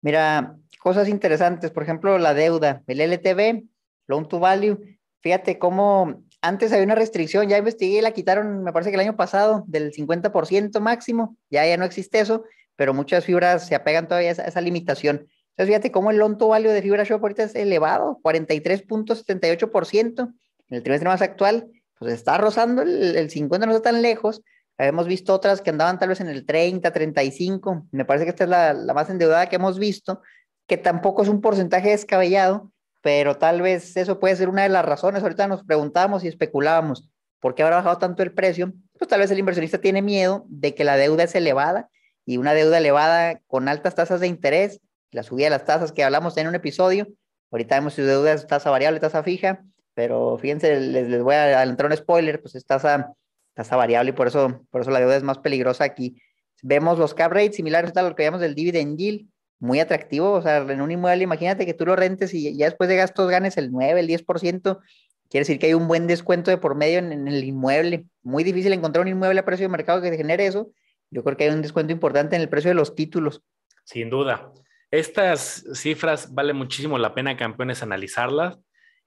Mira, 0.00 0.56
cosas 0.78 1.08
interesantes, 1.08 1.70
por 1.70 1.82
ejemplo, 1.82 2.16
la 2.18 2.32
deuda, 2.32 2.82
el 2.86 3.00
LTV, 3.00 3.64
Loan 4.06 4.28
to 4.28 4.38
Value. 4.38 4.78
Fíjate 5.20 5.58
cómo 5.58 6.22
antes 6.40 6.72
había 6.72 6.84
una 6.84 6.94
restricción, 6.94 7.48
ya 7.48 7.58
investigué, 7.58 8.02
la 8.02 8.12
quitaron, 8.12 8.64
me 8.64 8.72
parece 8.72 8.90
que 8.90 8.96
el 8.96 9.00
año 9.02 9.16
pasado, 9.16 9.62
del 9.66 9.92
50% 9.92 10.80
máximo, 10.80 11.36
ya, 11.50 11.66
ya 11.66 11.76
no 11.76 11.84
existe 11.84 12.18
eso, 12.18 12.44
pero 12.76 12.94
muchas 12.94 13.24
fibras 13.24 13.66
se 13.66 13.74
apegan 13.74 14.08
todavía 14.08 14.30
a 14.30 14.32
esa, 14.32 14.60
limitación. 14.60 15.26
Entonces, 15.50 15.66
fíjate 15.66 15.92
cómo 15.92 16.10
el 16.10 16.18
lonto 16.18 16.48
value 16.48 16.70
de 16.70 16.82
Fibra 16.82 17.04
Shop 17.04 17.20
ahorita 17.20 17.44
es 17.44 17.54
elevado, 17.54 18.18
43.78%. 18.22 20.20
En 20.68 20.76
el 20.76 20.82
trimestre 20.82 21.08
más 21.08 21.22
actual, 21.22 21.68
pues 21.98 22.14
está 22.14 22.38
rozando 22.38 22.82
el, 22.82 23.16
el 23.16 23.30
50, 23.30 23.66
no 23.66 23.72
está 23.72 23.90
tan 23.90 24.00
lejos. 24.02 24.42
Hemos 24.78 25.06
visto 25.06 25.34
otras 25.34 25.60
que 25.60 25.70
andaban 25.70 25.98
tal 25.98 26.08
vez 26.08 26.20
en 26.20 26.28
el 26.28 26.46
30, 26.46 26.90
35. 26.90 27.86
Me 27.92 28.04
parece 28.04 28.24
que 28.24 28.30
esta 28.30 28.44
es 28.44 28.50
la, 28.50 28.72
la 28.72 28.94
más 28.94 29.10
endeudada 29.10 29.46
que 29.48 29.56
hemos 29.56 29.78
visto, 29.78 30.22
que 30.66 30.78
tampoco 30.78 31.22
es 31.22 31.28
un 31.28 31.40
porcentaje 31.40 31.90
descabellado, 31.90 32.72
pero 33.02 33.36
tal 33.36 33.60
vez 33.62 33.96
eso 33.96 34.18
puede 34.18 34.36
ser 34.36 34.48
una 34.48 34.62
de 34.62 34.70
las 34.70 34.84
razones. 34.84 35.22
Ahorita 35.22 35.46
nos 35.46 35.64
preguntábamos 35.64 36.24
y 36.24 36.28
especulábamos 36.28 37.10
por 37.40 37.54
qué 37.54 37.62
habrá 37.62 37.76
bajado 37.76 37.98
tanto 37.98 38.22
el 38.22 38.32
precio. 38.32 38.72
Pues 38.98 39.08
tal 39.08 39.20
vez 39.20 39.30
el 39.30 39.38
inversionista 39.38 39.78
tiene 39.78 40.00
miedo 40.00 40.46
de 40.48 40.74
que 40.74 40.84
la 40.84 40.96
deuda 40.96 41.24
es 41.24 41.34
elevada 41.34 41.90
y 42.24 42.36
una 42.36 42.54
deuda 42.54 42.78
elevada 42.78 43.40
con 43.46 43.68
altas 43.68 43.94
tasas 43.94 44.20
de 44.20 44.28
interés, 44.28 44.80
la 45.10 45.22
subida 45.22 45.46
de 45.46 45.50
las 45.50 45.64
tasas 45.64 45.92
que 45.92 46.04
hablamos 46.04 46.36
en 46.36 46.48
un 46.48 46.54
episodio. 46.54 47.08
Ahorita 47.50 47.74
vemos 47.76 47.94
si 47.94 48.02
deuda 48.02 48.32
es 48.32 48.46
tasa 48.46 48.70
variable, 48.70 49.00
tasa 49.00 49.22
fija, 49.22 49.64
pero 49.94 50.38
fíjense, 50.38 50.80
les, 50.80 51.08
les 51.08 51.22
voy 51.22 51.34
a 51.34 51.58
adelantar 51.58 51.86
un 51.86 51.96
spoiler, 51.96 52.40
pues 52.40 52.54
es 52.54 52.64
tasa, 52.64 53.12
tasa 53.54 53.76
variable 53.76 54.10
y 54.10 54.14
por 54.14 54.26
eso, 54.26 54.64
por 54.70 54.80
eso 54.80 54.90
la 54.90 55.00
deuda 55.00 55.16
es 55.16 55.22
más 55.22 55.38
peligrosa 55.38 55.84
aquí. 55.84 56.16
Vemos 56.62 56.98
los 56.98 57.14
cap 57.14 57.32
rates 57.32 57.56
similares 57.56 57.96
a 57.96 58.02
lo 58.02 58.14
que 58.14 58.22
llamamos 58.22 58.40
del 58.40 58.54
dividend 58.54 58.96
yield, 58.96 59.28
muy 59.58 59.80
atractivo, 59.80 60.32
o 60.32 60.42
sea, 60.42 60.58
en 60.58 60.80
un 60.80 60.90
inmueble, 60.90 61.22
imagínate 61.22 61.66
que 61.66 61.74
tú 61.74 61.86
lo 61.86 61.94
rentes 61.94 62.34
y 62.34 62.56
ya 62.56 62.66
después 62.66 62.88
de 62.88 62.96
gastos 62.96 63.30
ganes 63.30 63.56
el 63.56 63.70
9, 63.70 64.00
el 64.00 64.08
10%, 64.08 64.80
quiere 65.28 65.42
decir 65.42 65.58
que 65.58 65.66
hay 65.66 65.74
un 65.74 65.86
buen 65.86 66.06
descuento 66.06 66.50
de 66.50 66.58
por 66.58 66.74
medio 66.74 66.98
en, 66.98 67.28
el 67.28 67.44
inmueble. 67.44 68.06
Muy 68.22 68.44
difícil 68.44 68.72
encontrar 68.72 69.02
un 69.02 69.08
inmueble 69.08 69.40
a 69.40 69.44
precio 69.44 69.64
de 69.64 69.70
mercado 69.70 70.02
que 70.02 70.16
genere 70.16 70.46
eso. 70.46 70.72
Yo 71.12 71.22
creo 71.22 71.36
que 71.36 71.44
hay 71.44 71.50
un 71.50 71.62
descuento 71.62 71.92
importante 71.92 72.36
en 72.36 72.42
el 72.42 72.48
precio 72.48 72.70
de 72.70 72.74
los 72.74 72.94
títulos. 72.94 73.42
Sin 73.84 74.08
duda. 74.08 74.52
Estas 74.90 75.64
cifras 75.74 76.34
vale 76.34 76.54
muchísimo 76.54 76.98
la 76.98 77.14
pena, 77.14 77.36
campeones, 77.36 77.82
analizarlas 77.82 78.58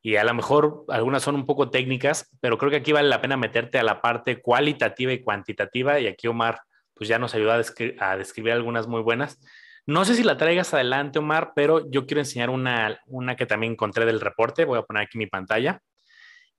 y 0.01 0.17
a 0.17 0.24
lo 0.24 0.35
mejor 0.35 0.85
algunas 0.89 1.24
son 1.24 1.33
un 1.33 1.47
poco 1.47 1.71
técnicas, 1.71 2.29
pero 2.41 2.59
creo 2.59 2.69
que 2.69 2.77
aquí 2.77 2.91
vale 2.91 3.09
la 3.09 3.21
pena 3.21 3.38
meterte 3.38 3.79
a 3.79 3.83
la 3.83 4.01
parte 4.01 4.39
cualitativa 4.39 5.13
y 5.13 5.24
cuantitativa 5.24 6.00
y 6.00 6.05
aquí 6.05 6.27
Omar 6.27 6.62
pues 6.93 7.09
ya 7.09 7.17
nos 7.17 7.33
ayuda 7.33 7.59
a, 8.00 8.17
describir 8.17 8.53
algunas 8.53 8.88
muy 8.88 9.01
buenas. 9.01 9.39
No 9.88 10.05
sé 10.05 10.15
si 10.15 10.24
la 10.24 10.38
traigas 10.38 10.74
adelante, 10.74 11.19
Omar, 11.19 11.53
pero 11.55 11.89
yo 11.89 12.05
quiero 12.05 12.21
enseñar 12.21 12.51
una, 12.51 13.00
una 13.07 13.35
que 13.35 13.45
también 13.45 13.74
encontré 13.74 14.05
del 14.05 14.21
reporte. 14.21 14.65
Voy 14.65 14.79
a 14.79 14.83
poner 14.83 15.03
aquí 15.03 15.17
mi 15.17 15.27
pantalla 15.27 15.81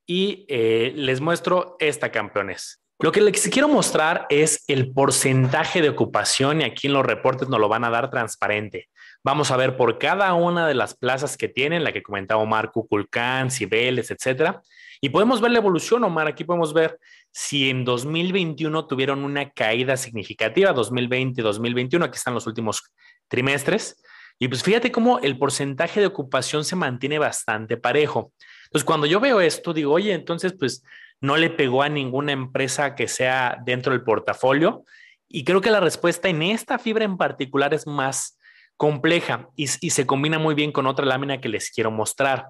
y 0.06 0.44
eh, 0.48 0.92
les 0.94 1.20
muestro 1.20 1.76
esta, 1.78 2.12
campeones. 2.12 2.85
Lo 2.98 3.12
que 3.12 3.20
les 3.20 3.48
quiero 3.50 3.68
mostrar 3.68 4.26
es 4.30 4.64
el 4.68 4.90
porcentaje 4.92 5.82
de 5.82 5.90
ocupación 5.90 6.62
y 6.62 6.64
aquí 6.64 6.86
en 6.86 6.94
los 6.94 7.04
reportes 7.04 7.46
nos 7.48 7.60
lo 7.60 7.68
van 7.68 7.84
a 7.84 7.90
dar 7.90 8.10
transparente. 8.10 8.88
Vamos 9.22 9.50
a 9.50 9.56
ver 9.58 9.76
por 9.76 9.98
cada 9.98 10.32
una 10.32 10.66
de 10.66 10.72
las 10.72 10.94
plazas 10.94 11.36
que 11.36 11.48
tienen, 11.48 11.84
la 11.84 11.92
que 11.92 12.02
comentaba 12.02 12.40
Omar, 12.40 12.72
Cuculcán, 12.72 13.50
Cibeles, 13.50 14.10
etcétera. 14.10 14.62
Y 15.02 15.10
podemos 15.10 15.42
ver 15.42 15.50
la 15.50 15.58
evolución, 15.58 16.04
Omar. 16.04 16.26
Aquí 16.26 16.44
podemos 16.44 16.72
ver 16.72 16.98
si 17.30 17.68
en 17.68 17.84
2021 17.84 18.86
tuvieron 18.86 19.24
una 19.24 19.50
caída 19.50 19.98
significativa, 19.98 20.72
2020, 20.72 21.42
2021, 21.42 22.02
aquí 22.02 22.16
están 22.16 22.32
los 22.32 22.46
últimos 22.46 22.82
trimestres. 23.28 24.02
Y 24.38 24.48
pues 24.48 24.62
fíjate 24.62 24.90
cómo 24.90 25.18
el 25.18 25.38
porcentaje 25.38 26.00
de 26.00 26.06
ocupación 26.06 26.64
se 26.64 26.76
mantiene 26.76 27.18
bastante 27.18 27.76
parejo. 27.76 28.32
Entonces, 28.64 28.84
cuando 28.84 29.06
yo 29.06 29.20
veo 29.20 29.40
esto, 29.40 29.74
digo, 29.74 29.92
oye, 29.92 30.14
entonces, 30.14 30.54
pues 30.58 30.82
no 31.20 31.36
le 31.36 31.50
pegó 31.50 31.82
a 31.82 31.88
ninguna 31.88 32.32
empresa 32.32 32.94
que 32.94 33.08
sea 33.08 33.58
dentro 33.64 33.92
del 33.92 34.02
portafolio. 34.02 34.84
Y 35.28 35.44
creo 35.44 35.60
que 35.60 35.70
la 35.70 35.80
respuesta 35.80 36.28
en 36.28 36.42
esta 36.42 36.78
fibra 36.78 37.04
en 37.04 37.16
particular 37.16 37.74
es 37.74 37.86
más 37.86 38.38
compleja 38.76 39.48
y, 39.56 39.66
se 39.66 40.06
combina 40.06 40.38
muy 40.38 40.54
bien 40.54 40.70
con 40.70 40.86
otra 40.86 41.06
lámina 41.06 41.40
que 41.40 41.48
les 41.48 41.70
quiero 41.70 41.90
mostrar. 41.90 42.46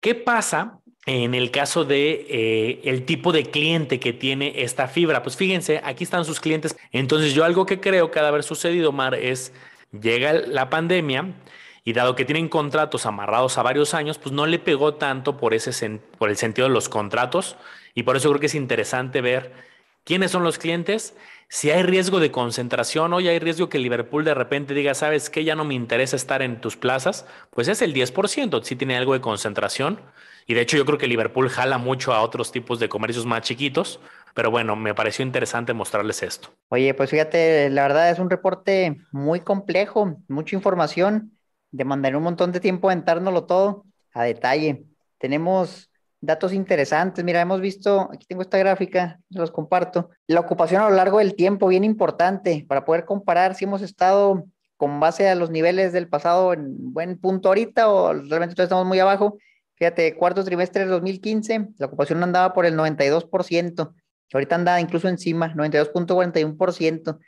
¿Qué 0.00 0.14
pasa 0.14 0.78
en 1.06 1.34
el 1.34 1.50
caso 1.50 1.84
de 1.84 2.26
eh, 2.28 2.80
el 2.84 3.04
tipo 3.04 3.32
de 3.32 3.44
cliente 3.44 3.98
que 3.98 4.12
tiene 4.12 4.62
esta 4.62 4.86
fibra? 4.86 5.22
Pues 5.22 5.36
fíjense, 5.36 5.80
aquí 5.82 6.04
están 6.04 6.24
sus 6.24 6.40
clientes. 6.40 6.76
Entonces 6.92 7.34
yo 7.34 7.44
algo 7.44 7.66
que 7.66 7.80
creo 7.80 8.10
que 8.10 8.18
ha 8.18 8.22
de 8.22 8.28
haber 8.28 8.42
sucedido, 8.42 8.92
Mar, 8.92 9.14
es 9.14 9.52
llega 9.92 10.32
la 10.32 10.70
pandemia 10.70 11.34
y 11.84 11.92
dado 11.92 12.14
que 12.14 12.24
tienen 12.24 12.48
contratos 12.48 13.06
amarrados 13.06 13.58
a 13.58 13.62
varios 13.62 13.94
años, 13.94 14.18
pues 14.18 14.32
no 14.32 14.46
le 14.46 14.58
pegó 14.58 14.94
tanto 14.94 15.36
por, 15.36 15.54
ese 15.54 16.00
por 16.18 16.28
el 16.30 16.36
sentido 16.36 16.68
de 16.68 16.74
los 16.74 16.88
contratos 16.88 17.56
y 17.94 18.02
por 18.02 18.16
eso 18.16 18.28
creo 18.28 18.40
que 18.40 18.46
es 18.46 18.54
interesante 18.54 19.20
ver 19.20 19.52
quiénes 20.04 20.30
son 20.30 20.42
los 20.42 20.58
clientes, 20.58 21.14
si 21.52 21.70
hay 21.72 21.82
riesgo 21.82 22.20
de 22.20 22.30
concentración, 22.30 23.12
hoy 23.12 23.26
hay 23.26 23.40
riesgo 23.40 23.68
que 23.68 23.80
Liverpool 23.80 24.24
de 24.24 24.34
repente 24.34 24.72
diga, 24.72 24.94
sabes 24.94 25.30
que 25.30 25.42
ya 25.42 25.56
no 25.56 25.64
me 25.64 25.74
interesa 25.74 26.14
estar 26.14 26.42
en 26.42 26.60
tus 26.60 26.76
plazas, 26.76 27.26
pues 27.50 27.66
es 27.66 27.82
el 27.82 27.92
10%, 27.92 28.62
si 28.62 28.76
tiene 28.76 28.96
algo 28.96 29.14
de 29.14 29.20
concentración. 29.20 30.00
Y 30.46 30.54
de 30.54 30.60
hecho 30.60 30.76
yo 30.76 30.86
creo 30.86 30.96
que 30.96 31.08
Liverpool 31.08 31.48
jala 31.48 31.78
mucho 31.78 32.12
a 32.12 32.22
otros 32.22 32.52
tipos 32.52 32.78
de 32.78 32.88
comercios 32.88 33.26
más 33.26 33.42
chiquitos, 33.42 33.98
pero 34.32 34.52
bueno, 34.52 34.76
me 34.76 34.94
pareció 34.94 35.24
interesante 35.24 35.72
mostrarles 35.74 36.22
esto. 36.22 36.50
Oye, 36.68 36.94
pues 36.94 37.10
fíjate, 37.10 37.68
la 37.70 37.82
verdad 37.82 38.10
es 38.10 38.20
un 38.20 38.30
reporte 38.30 39.00
muy 39.10 39.40
complejo, 39.40 40.18
mucha 40.28 40.54
información 40.54 41.32
demandaría 41.70 42.18
un 42.18 42.24
montón 42.24 42.52
de 42.52 42.60
tiempo 42.60 42.88
aventárnoslo 42.88 43.46
todo 43.46 43.84
a 44.12 44.24
detalle. 44.24 44.84
Tenemos 45.18 45.90
datos 46.20 46.52
interesantes. 46.52 47.24
Mira, 47.24 47.40
hemos 47.40 47.60
visto, 47.60 48.08
aquí 48.12 48.26
tengo 48.26 48.42
esta 48.42 48.58
gráfica, 48.58 49.20
los 49.30 49.50
comparto. 49.50 50.10
La 50.26 50.40
ocupación 50.40 50.82
a 50.82 50.90
lo 50.90 50.96
largo 50.96 51.18
del 51.18 51.34
tiempo, 51.34 51.68
bien 51.68 51.84
importante, 51.84 52.64
para 52.68 52.84
poder 52.84 53.04
comparar 53.04 53.54
si 53.54 53.64
hemos 53.64 53.82
estado 53.82 54.44
con 54.76 54.98
base 55.00 55.28
a 55.28 55.34
los 55.34 55.50
niveles 55.50 55.92
del 55.92 56.08
pasado 56.08 56.54
en 56.54 56.92
buen 56.92 57.18
punto 57.18 57.48
ahorita 57.48 57.90
o 57.90 58.14
realmente 58.14 58.62
estamos 58.62 58.86
muy 58.86 58.98
abajo. 58.98 59.38
Fíjate, 59.74 60.14
cuarto 60.16 60.44
trimestre 60.44 60.84
de 60.84 60.90
2015, 60.90 61.68
la 61.78 61.86
ocupación 61.86 62.22
andaba 62.22 62.52
por 62.52 62.66
el 62.66 62.76
92%, 62.76 63.94
ahorita 64.32 64.54
anda 64.54 64.80
incluso 64.80 65.08
encima, 65.08 65.54
92.41%. 65.54 67.18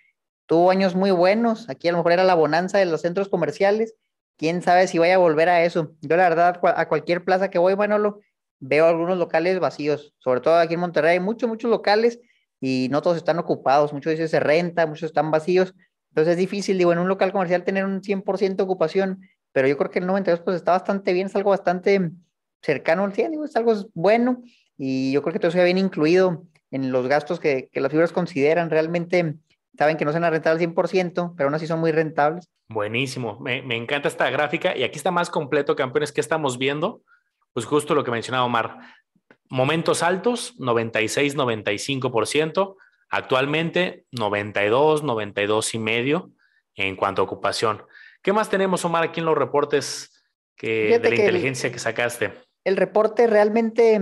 Tuvo 0.46 0.70
años 0.70 0.94
muy 0.94 1.10
buenos, 1.10 1.70
aquí 1.70 1.88
a 1.88 1.92
lo 1.92 1.98
mejor 1.98 2.12
era 2.12 2.24
la 2.24 2.34
bonanza 2.34 2.76
de 2.78 2.84
los 2.84 3.00
centros 3.00 3.28
comerciales, 3.28 3.94
quién 4.42 4.60
sabe 4.60 4.88
si 4.88 4.98
vaya 4.98 5.14
a 5.14 5.18
volver 5.18 5.48
a 5.48 5.62
eso. 5.62 5.94
Yo 6.00 6.16
la 6.16 6.28
verdad, 6.28 6.60
a 6.64 6.88
cualquier 6.88 7.22
plaza 7.24 7.48
que 7.48 7.60
voy, 7.60 7.76
Manolo, 7.76 8.18
veo 8.58 8.86
algunos 8.86 9.16
locales 9.16 9.60
vacíos, 9.60 10.16
sobre 10.18 10.40
todo 10.40 10.56
aquí 10.56 10.74
en 10.74 10.80
Monterrey, 10.80 11.12
hay 11.12 11.20
muchos, 11.20 11.48
muchos 11.48 11.70
locales 11.70 12.18
y 12.60 12.88
no 12.90 13.02
todos 13.02 13.16
están 13.18 13.38
ocupados, 13.38 13.92
muchos 13.92 14.10
dicen 14.10 14.28
se 14.28 14.40
renta, 14.40 14.88
muchos 14.88 15.04
están 15.04 15.30
vacíos, 15.30 15.76
entonces 16.08 16.32
es 16.32 16.38
difícil, 16.38 16.76
digo, 16.76 16.92
en 16.92 16.98
un 16.98 17.06
local 17.06 17.30
comercial 17.30 17.62
tener 17.62 17.84
un 17.84 18.02
100% 18.02 18.60
ocupación, 18.64 19.20
pero 19.52 19.68
yo 19.68 19.78
creo 19.78 19.92
que 19.92 20.00
el 20.00 20.06
92 20.08 20.40
pues 20.40 20.56
está 20.56 20.72
bastante 20.72 21.12
bien, 21.12 21.28
es 21.28 21.36
algo 21.36 21.50
bastante 21.50 22.10
cercano 22.62 23.04
al 23.04 23.12
100, 23.12 23.30
digo, 23.30 23.44
es 23.44 23.54
algo 23.54 23.76
bueno 23.94 24.42
y 24.76 25.12
yo 25.12 25.22
creo 25.22 25.34
que 25.34 25.38
todo 25.38 25.52
ya 25.52 25.62
viene 25.62 25.78
incluido 25.78 26.48
en 26.72 26.90
los 26.90 27.06
gastos 27.06 27.38
que, 27.38 27.68
que 27.72 27.80
las 27.80 27.92
fibras 27.92 28.10
consideran, 28.10 28.70
realmente 28.70 29.36
saben 29.76 29.96
que 29.96 30.04
no 30.04 30.10
a 30.10 30.30
rentar 30.30 30.52
al 30.52 30.58
100%, 30.58 31.34
pero 31.36 31.48
aún 31.48 31.54
así 31.54 31.66
son 31.66 31.80
muy 31.80 31.92
rentables. 31.92 32.50
Buenísimo, 32.68 33.38
me, 33.40 33.58
encanta 33.76 34.08
esta 34.08 34.30
gráfica 34.30 34.76
y 34.76 34.82
aquí 34.82 34.96
está 34.96 35.10
más 35.10 35.30
completo, 35.30 35.76
campeones, 35.76 36.12
que 36.12 36.20
estamos 36.20 36.58
viendo? 36.58 37.02
Pues 37.52 37.66
justo 37.66 37.94
lo 37.94 38.04
que 38.04 38.10
mencionaba 38.10 38.44
Omar, 38.44 38.78
momentos 39.48 40.02
altos, 40.02 40.54
96, 40.58 41.36
95%, 41.36 42.76
actualmente 43.10 44.06
92, 44.12 45.02
92 45.02 45.74
y 45.74 45.78
medio 45.78 46.30
en 46.74 46.96
cuanto 46.96 47.22
a 47.22 47.24
ocupación. 47.26 47.82
¿Qué 48.22 48.32
más 48.32 48.48
tenemos, 48.48 48.84
Omar, 48.84 49.04
aquí 49.04 49.20
en 49.20 49.26
los 49.26 49.36
reportes 49.36 50.24
que, 50.56 50.98
de 50.98 51.10
la 51.10 51.16
inteligencia 51.16 51.70
que 51.70 51.78
sacaste? 51.78 52.32
El 52.64 52.76
reporte 52.76 53.26
realmente, 53.26 54.00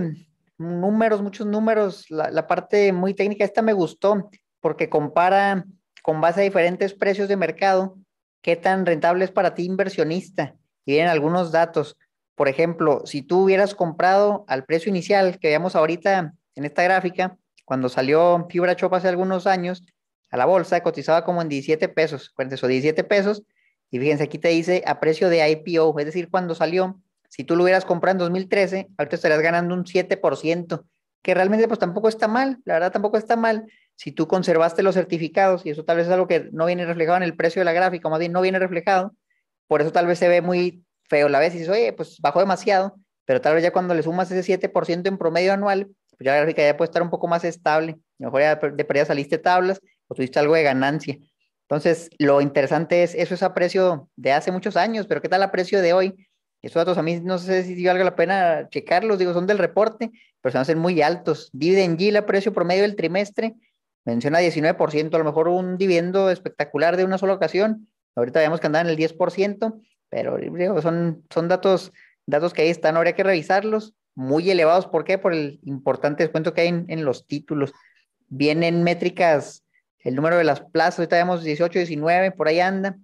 números, 0.57 1.21
muchos 1.21 1.47
números, 1.47 2.05
la, 2.09 2.29
la 2.29 2.47
parte 2.47 2.93
muy 2.93 3.13
técnica, 3.13 3.43
esta 3.43 3.61
me 3.61 3.73
gustó 3.73 4.29
porque 4.61 4.89
compara 4.89 5.65
con 6.01 6.21
base 6.21 6.41
a 6.41 6.43
diferentes 6.43 6.93
precios 6.93 7.27
de 7.27 7.35
mercado 7.35 7.97
qué 8.41 8.55
tan 8.55 8.85
rentable 8.85 9.25
es 9.25 9.31
para 9.31 9.53
ti 9.53 9.65
inversionista. 9.65 10.55
Y 10.85 10.93
vienen 10.93 11.11
algunos 11.11 11.51
datos. 11.51 11.97
Por 12.35 12.47
ejemplo, 12.47 13.03
si 13.05 13.21
tú 13.21 13.43
hubieras 13.43 13.75
comprado 13.75 14.45
al 14.47 14.65
precio 14.65 14.89
inicial 14.89 15.37
que 15.39 15.49
veíamos 15.49 15.75
ahorita 15.75 16.33
en 16.55 16.65
esta 16.65 16.83
gráfica, 16.83 17.37
cuando 17.65 17.89
salió 17.89 18.47
Fibra 18.49 18.75
Chop 18.75 18.93
hace 18.93 19.07
algunos 19.07 19.45
años, 19.45 19.83
a 20.31 20.37
la 20.37 20.45
bolsa 20.45 20.81
cotizaba 20.81 21.23
como 21.23 21.41
en 21.41 21.49
17 21.49 21.87
pesos, 21.89 22.33
o 22.35 22.67
17 22.67 23.03
pesos, 23.03 23.43
y 23.91 23.99
fíjense, 23.99 24.23
aquí 24.23 24.37
te 24.37 24.47
dice 24.47 24.83
a 24.87 24.99
precio 24.99 25.29
de 25.29 25.47
IPO, 25.49 25.99
es 25.99 26.05
decir, 26.05 26.29
cuando 26.29 26.55
salió, 26.55 26.99
si 27.29 27.43
tú 27.43 27.55
lo 27.55 27.63
hubieras 27.63 27.85
comprado 27.85 28.15
en 28.15 28.19
2013, 28.19 28.87
ahorita 28.97 29.15
estarías 29.17 29.41
ganando 29.41 29.75
un 29.75 29.83
7%, 29.83 30.83
que 31.21 31.33
realmente 31.33 31.67
pues 31.67 31.79
tampoco 31.79 32.07
está 32.07 32.27
mal, 32.27 32.59
la 32.65 32.75
verdad 32.75 32.91
tampoco 32.91 33.17
está 33.17 33.35
mal, 33.35 33.65
si 34.01 34.11
tú 34.11 34.27
conservaste 34.27 34.81
los 34.81 34.95
certificados, 34.95 35.63
y 35.63 35.69
eso 35.69 35.85
tal 35.85 35.97
vez 35.97 36.07
es 36.07 36.11
algo 36.11 36.27
que 36.27 36.49
no 36.51 36.65
viene 36.65 36.87
reflejado 36.87 37.17
en 37.17 37.23
el 37.23 37.35
precio 37.35 37.59
de 37.59 37.65
la 37.65 37.71
gráfica, 37.71 38.09
más 38.09 38.17
bien 38.17 38.31
no 38.31 38.41
viene 38.41 38.57
reflejado, 38.57 39.13
por 39.67 39.79
eso 39.79 39.91
tal 39.91 40.07
vez 40.07 40.17
se 40.17 40.27
ve 40.27 40.41
muy 40.41 40.83
feo 41.07 41.29
la 41.29 41.37
vez 41.37 41.53
y 41.53 41.59
dices, 41.59 41.71
oye, 41.71 41.93
pues 41.93 42.17
bajó 42.19 42.39
demasiado, 42.39 42.95
pero 43.25 43.41
tal 43.41 43.53
vez 43.53 43.61
ya 43.61 43.71
cuando 43.71 43.93
le 43.93 44.01
sumas 44.01 44.31
ese 44.31 44.41
7% 44.41 45.07
en 45.07 45.19
promedio 45.19 45.53
anual, 45.53 45.91
pues 46.17 46.25
ya 46.25 46.31
la 46.31 46.39
gráfica 46.39 46.63
ya 46.63 46.75
puede 46.77 46.87
estar 46.87 47.03
un 47.03 47.11
poco 47.11 47.27
más 47.27 47.43
estable, 47.43 47.99
mejor 48.17 48.41
ya 48.41 48.55
de 48.55 48.85
pérdida 48.85 49.05
saliste 49.05 49.37
tablas 49.37 49.79
o 50.07 50.15
tuviste 50.15 50.39
algo 50.39 50.55
de 50.55 50.63
ganancia. 50.63 51.19
Entonces, 51.69 52.09
lo 52.17 52.41
interesante 52.41 53.03
es, 53.03 53.13
eso 53.13 53.35
es 53.35 53.43
a 53.43 53.53
precio 53.53 54.09
de 54.15 54.31
hace 54.31 54.51
muchos 54.51 54.77
años, 54.77 55.05
pero 55.05 55.21
¿qué 55.21 55.29
tal 55.29 55.43
a 55.43 55.51
precio 55.51 55.79
de 55.79 55.93
hoy? 55.93 56.27
Esos 56.63 56.73
datos 56.73 56.97
a 56.97 57.03
mí 57.03 57.19
no 57.19 57.37
sé 57.37 57.61
si 57.61 57.85
valga 57.85 58.03
la 58.03 58.15
pena 58.15 58.67
checarlos, 58.69 59.19
digo, 59.19 59.33
son 59.33 59.45
del 59.45 59.59
reporte, 59.59 60.09
pero 60.41 60.51
se 60.51 60.57
van 60.57 60.63
a 60.63 60.65
ser 60.65 60.77
muy 60.77 61.03
altos. 61.03 61.51
Dividend 61.53 61.99
yield 61.99 62.17
a 62.17 62.25
precio 62.25 62.51
promedio 62.51 62.81
del 62.81 62.95
trimestre, 62.95 63.53
menciona 64.05 64.41
19%, 64.41 65.13
a 65.13 65.17
lo 65.17 65.23
mejor 65.23 65.47
un 65.47 65.77
dividendo 65.77 66.29
espectacular 66.29 66.97
de 66.97 67.05
una 67.05 67.17
sola 67.17 67.33
ocasión. 67.33 67.87
Ahorita 68.15 68.39
vemos 68.39 68.59
que 68.59 68.67
andan 68.67 68.87
en 68.87 68.91
el 68.91 68.97
10%, 68.97 69.81
pero 70.09 70.37
son, 70.81 71.23
son 71.29 71.47
datos, 71.47 71.91
datos 72.25 72.53
que 72.53 72.63
ahí 72.63 72.69
están, 72.69 72.97
habría 72.97 73.13
que 73.13 73.23
revisarlos. 73.23 73.93
Muy 74.13 74.49
elevados, 74.51 74.87
¿por 74.87 75.05
qué? 75.05 75.17
Por 75.17 75.33
el 75.33 75.59
importante 75.63 76.23
descuento 76.23 76.53
que 76.53 76.61
hay 76.61 76.67
en, 76.67 77.05
los 77.05 77.27
títulos. 77.27 77.71
Vienen 78.27 78.83
métricas, 78.83 79.63
el 79.99 80.15
número 80.15 80.37
de 80.37 80.43
las 80.43 80.59
plazas, 80.61 80.99
ahorita 80.99 81.15
vemos 81.15 81.43
18, 81.43 81.79
19, 81.79 82.31
por 82.31 82.47
ahí 82.47 82.59
anda. 82.59 82.97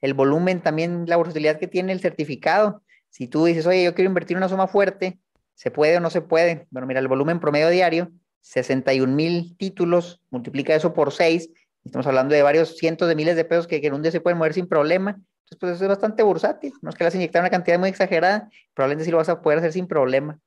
El 0.00 0.14
volumen 0.14 0.62
también, 0.62 1.04
la 1.06 1.16
volatilidad 1.16 1.58
que 1.58 1.66
tiene 1.66 1.92
el 1.92 2.00
certificado. 2.00 2.82
Si 3.10 3.28
tú 3.28 3.44
dices, 3.44 3.66
oye, 3.66 3.84
yo 3.84 3.94
quiero 3.94 4.08
invertir 4.08 4.36
una 4.36 4.48
suma 4.48 4.66
fuerte, 4.66 5.18
¿se 5.54 5.70
puede 5.70 5.98
o 5.98 6.00
no 6.00 6.10
se 6.10 6.22
puede? 6.22 6.66
Bueno, 6.70 6.86
mira, 6.86 7.00
el 7.00 7.08
volumen 7.08 7.40
promedio 7.40 7.68
diario 7.68 8.10
61 8.44 9.14
mil 9.14 9.56
títulos, 9.56 10.20
multiplica 10.30 10.74
eso 10.74 10.92
por 10.92 11.12
6, 11.12 11.48
estamos 11.82 12.06
hablando 12.06 12.34
de 12.34 12.42
varios 12.42 12.76
cientos 12.76 13.08
de 13.08 13.16
miles 13.16 13.36
de 13.36 13.44
pesos 13.46 13.66
que, 13.66 13.76
en 13.76 13.94
un 13.94 14.02
día 14.02 14.12
se 14.12 14.20
pueden 14.20 14.36
mover 14.36 14.52
sin 14.52 14.68
problema. 14.68 15.12
Entonces, 15.50 15.58
pues 15.58 15.72
eso 15.76 15.84
es 15.84 15.88
bastante 15.88 16.22
bursátil. 16.22 16.74
No 16.82 16.90
es 16.90 16.94
que 16.94 17.04
le 17.04 17.06
vas 17.06 17.14
a 17.14 17.16
inyectar 17.16 17.40
una 17.40 17.50
cantidad 17.50 17.78
muy 17.78 17.88
exagerada, 17.88 18.50
probablemente 18.74 19.06
sí 19.06 19.10
lo 19.10 19.16
vas 19.16 19.30
a 19.30 19.40
poder 19.40 19.60
hacer 19.60 19.72
sin 19.72 19.86
problema. 19.86 20.38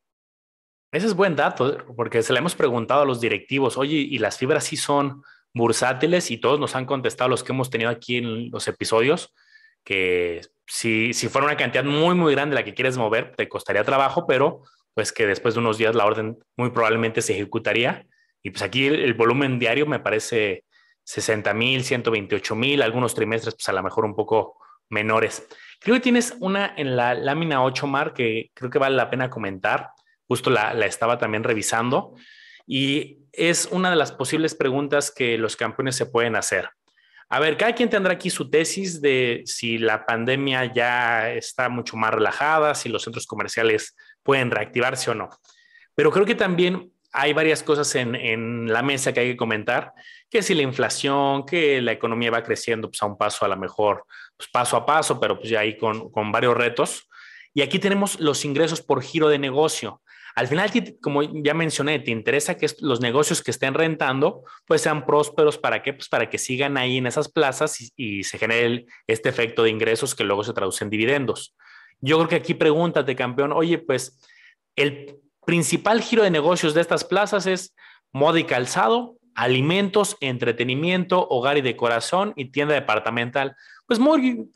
Ese 0.91 1.07
es 1.07 1.15
buen 1.15 1.35
dato, 1.35 1.75
porque 1.95 2.21
se 2.21 2.33
le 2.33 2.39
hemos 2.39 2.55
preguntado 2.55 3.01
a 3.01 3.05
los 3.05 3.19
directivos, 3.19 3.77
oye, 3.77 3.95
¿y 3.95 4.19
las 4.19 4.37
fibras 4.37 4.63
sí 4.63 4.77
son 4.77 5.23
bursátiles? 5.53 6.29
Y 6.29 6.37
todos 6.37 6.59
nos 6.59 6.75
han 6.75 6.85
contestado 6.85 7.31
los 7.31 7.43
que 7.43 7.51
hemos 7.51 7.71
tenido 7.71 7.89
aquí 7.89 8.17
en 8.17 8.51
los 8.51 8.67
episodios, 8.67 9.33
que 9.83 10.41
si, 10.67 11.13
si 11.13 11.29
fuera 11.29 11.47
una 11.47 11.57
cantidad 11.57 11.83
muy, 11.83 12.13
muy 12.13 12.33
grande 12.33 12.55
la 12.55 12.63
que 12.63 12.75
quieres 12.75 12.95
mover, 12.95 13.35
te 13.35 13.49
costaría 13.49 13.83
trabajo, 13.83 14.27
pero 14.27 14.61
pues 14.97 15.11
que 15.11 15.27
después 15.27 15.53
de 15.53 15.59
unos 15.59 15.77
días 15.77 15.93
la 15.93 16.07
orden 16.07 16.39
muy 16.55 16.71
probablemente 16.71 17.21
se 17.21 17.33
ejecutaría. 17.33 18.07
Y 18.41 18.49
pues 18.49 18.63
aquí 18.63 18.87
el, 18.87 19.13
volumen 19.13 19.59
diario 19.59 19.85
me 19.85 19.99
parece 19.99 20.63
60 21.03 21.53
mil, 21.53 21.83
128 21.83 22.55
mil, 22.55 22.81
algunos 22.81 23.13
trimestres 23.13 23.53
pues 23.53 23.69
a 23.69 23.73
lo 23.73 23.83
mejor 23.83 24.05
un 24.05 24.15
poco 24.15 24.57
menores. 24.89 25.47
Creo 25.79 25.97
que 25.97 26.01
tienes 26.01 26.35
una 26.39 26.73
en 26.75 26.95
la 26.95 27.13
lámina 27.13 27.63
8, 27.63 27.85
Mar, 27.85 28.15
que 28.15 28.49
creo 28.55 28.71
que 28.71 28.79
vale 28.79 28.95
la 28.95 29.11
pena 29.11 29.29
comentar. 29.29 29.91
Justo 30.27 30.49
la, 30.49 30.73
la 30.73 30.87
estaba 30.87 31.19
también 31.19 31.43
revisando. 31.43 32.15
Y 32.65 33.19
es 33.33 33.69
una 33.71 33.91
de 33.91 33.97
las 33.97 34.11
posibles 34.11 34.55
preguntas 34.55 35.11
que 35.11 35.37
los 35.37 35.55
campeones 35.55 35.95
se 35.95 36.07
pueden 36.07 36.35
hacer. 36.35 36.71
A 37.29 37.39
ver, 37.39 37.57
cada 37.57 37.73
quien 37.73 37.89
tendrá 37.89 38.13
aquí 38.13 38.29
su 38.29 38.49
tesis 38.49 39.01
de 39.01 39.43
si 39.45 39.77
la 39.77 40.05
pandemia 40.05 40.71
ya 40.73 41.31
está 41.31 41.67
mucho 41.67 41.97
más 41.97 42.13
relajada, 42.13 42.73
si 42.73 42.87
los 42.87 43.03
centros 43.03 43.27
comerciales 43.27 43.95
pueden 44.23 44.49
reactivarse 44.49 45.11
o 45.11 45.15
no. 45.15 45.29
Pero 45.93 46.11
creo 46.11 46.25
que 46.25 46.35
también 46.35 46.91
hay 47.11 47.33
varias 47.33 47.63
cosas 47.63 47.93
en, 47.95 48.71
la 48.71 48.81
mesa 48.81 49.11
que 49.11 49.19
hay 49.19 49.31
que 49.31 49.37
comentar, 49.37 49.93
que 50.29 50.41
si 50.41 50.53
la 50.53 50.61
inflación, 50.61 51.45
que 51.45 51.81
la 51.81 51.91
economía 51.91 52.31
va 52.31 52.43
creciendo 52.43 52.89
pues, 52.89 53.01
a 53.01 53.07
un 53.07 53.17
paso 53.17 53.43
a 53.43 53.47
lo 53.49 53.57
mejor, 53.57 54.05
pues, 54.37 54.49
paso 54.49 54.77
a 54.77 54.85
paso, 54.85 55.19
pero 55.19 55.37
pues 55.37 55.49
ya 55.49 55.61
ahí 55.61 55.77
con, 55.77 56.11
con 56.11 56.31
varios 56.31 56.55
retos. 56.55 57.09
Y 57.53 57.61
aquí 57.61 57.79
tenemos 57.79 58.19
los 58.19 58.45
ingresos 58.45 58.81
por 58.81 59.01
giro 59.01 59.29
de 59.29 59.39
negocio. 59.39 60.01
Al 60.37 60.47
final, 60.47 60.71
como 61.01 61.23
ya 61.23 61.55
mencioné, 61.55 61.97
te 61.97 62.11
interesa 62.11 62.57
que 62.57 62.67
los 62.81 63.01
negocios 63.01 63.41
que 63.41 63.49
estén 63.49 63.73
rentando 63.73 64.43
pues 64.67 64.81
sean 64.81 65.03
prósperos. 65.03 65.57
¿Para 65.57 65.81
qué? 65.81 65.93
Pues 65.93 66.09
para 66.09 66.29
que 66.29 66.37
sigan 66.37 66.77
ahí 66.77 66.97
en 66.97 67.07
esas 67.07 67.27
plazas 67.27 67.91
y, 67.95 68.23
se 68.23 68.37
genere 68.37 68.85
este 69.07 69.29
efecto 69.29 69.63
de 69.63 69.71
ingresos 69.71 70.13
que 70.13 70.23
luego 70.23 70.43
se 70.43 70.53
traduce 70.53 70.83
en 70.83 70.91
dividendos. 70.91 71.55
Yo 72.01 72.17
creo 72.17 72.29
que 72.29 72.35
aquí 72.35 72.53
pregúntate, 72.53 73.15
campeón, 73.15 73.51
oye, 73.51 73.79
pues 73.79 74.19
el 74.75 75.17
principal 75.43 76.03
giro 76.03 76.21
de 76.21 76.29
negocios 76.29 76.75
de 76.75 76.81
estas 76.81 77.03
plazas 77.03 77.47
es 77.47 77.73
moda 78.13 78.39
y 78.39 78.43
calzado, 78.43 79.17
alimentos, 79.33 80.17
entretenimiento, 80.21 81.27
hogar 81.29 81.57
y 81.57 81.61
decoración 81.61 82.33
y 82.35 82.51
tienda 82.51 82.75
departamental. 82.75 83.55
Pues 83.87 83.99
muy 83.99 84.51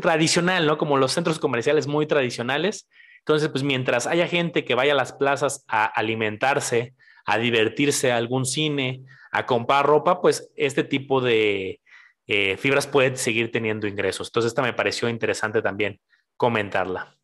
tradicional, 0.00 0.64
¿no? 0.64 0.78
Como 0.78 0.96
los 0.96 1.10
centros 1.10 1.40
comerciales 1.40 1.88
muy 1.88 2.06
tradicionales 2.06 2.86
entonces, 3.26 3.48
pues 3.48 3.64
mientras 3.64 4.06
haya 4.06 4.28
gente 4.28 4.66
que 4.66 4.74
vaya 4.74 4.92
a 4.92 4.96
las 4.96 5.14
plazas 5.14 5.64
a 5.66 5.86
alimentarse, 5.86 6.94
a 7.24 7.38
divertirse, 7.38 8.12
a 8.12 8.18
algún 8.18 8.44
cine, 8.44 9.02
a 9.32 9.46
comprar 9.46 9.86
ropa, 9.86 10.20
pues 10.20 10.50
este 10.56 10.84
tipo 10.84 11.22
de 11.22 11.80
eh, 12.26 12.58
fibras 12.58 12.86
puede 12.86 13.16
seguir 13.16 13.50
teniendo 13.50 13.86
ingresos. 13.86 14.28
Entonces, 14.28 14.50
esta 14.50 14.60
me 14.60 14.74
pareció 14.74 15.08
interesante 15.08 15.62
también 15.62 16.02
comentarla. 16.36 17.16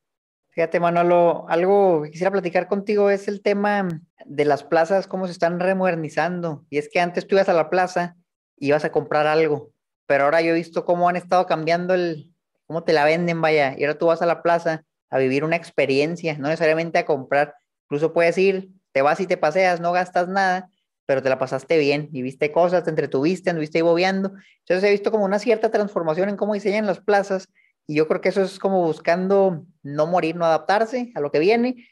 Fíjate, 0.49 0.81
Manolo, 0.81 1.45
algo 1.51 2.05
que 2.05 2.13
quisiera 2.13 2.31
platicar 2.31 2.67
contigo 2.67 3.11
es 3.11 3.29
el 3.29 3.43
tema 3.43 3.87
de 4.25 4.45
las 4.47 4.65
plazas, 4.65 5.07
cómo 5.07 5.27
se 5.27 5.33
están 5.33 5.61
remodernizando. 5.61 6.65
Y 6.71 6.79
es 6.79 6.89
que 6.91 7.01
antes 7.01 7.27
tú 7.27 7.35
ibas 7.35 7.51
a 7.51 7.53
la 7.53 7.69
plaza 7.69 8.17
y 8.57 8.69
ibas 8.69 8.87
a 8.87 8.91
comprar 8.91 9.27
algo, 9.27 9.71
pero 10.07 10.25
ahora 10.25 10.41
yo 10.41 10.53
he 10.53 10.55
visto 10.55 10.87
cómo 10.87 11.11
han 11.11 11.17
estado 11.17 11.45
cambiando 11.45 11.93
el, 11.93 12.33
cómo 12.65 12.85
te 12.85 12.95
la 12.95 13.05
venden, 13.05 13.43
vaya, 13.43 13.75
y 13.77 13.85
ahora 13.85 13.99
tú 13.99 14.07
vas 14.07 14.23
a 14.23 14.27
la 14.27 14.43
plaza 14.43 14.87
a 15.11 15.19
vivir 15.19 15.45
una 15.45 15.57
experiencia, 15.57 16.39
no 16.39 16.49
necesariamente 16.49 16.99
a 16.99 17.05
comprar. 17.05 17.55
Incluso 17.85 18.13
puedes 18.13 18.39
ir, 18.39 18.71
te 18.93 19.03
vas 19.03 19.21
y 19.21 19.27
te 19.27 19.37
paseas, 19.37 19.81
no 19.81 19.93
gastas 19.93 20.29
nada, 20.29 20.71
pero 21.07 21.23
te 21.23 21.29
la 21.29 21.39
pasaste 21.39 21.79
bien 21.79 22.09
y 22.13 22.23
viste 22.23 22.53
cosas, 22.53 22.85
te 22.85 22.91
entretuviste, 22.91 23.51
anduviste 23.51 23.79
ahí 23.79 23.83
bobeando. 23.83 24.33
Entonces 24.61 24.89
he 24.89 24.93
visto 24.93 25.11
como 25.11 25.25
una 25.25 25.39
cierta 25.39 25.71
transformación 25.71 26.29
en 26.29 26.37
cómo 26.37 26.55
diseñan 26.55 26.87
las 26.87 27.01
plazas 27.01 27.49
y 27.87 27.97
yo 27.97 28.07
creo 28.07 28.21
que 28.21 28.29
eso 28.29 28.43
es 28.43 28.61
como 28.61 28.83
buscando 28.83 29.67
no 29.83 30.07
morir, 30.07 30.37
no 30.37 30.45
adaptarse 30.45 31.11
a 31.17 31.21
lo 31.21 31.33
que 31.33 31.41
viene. 31.41 31.89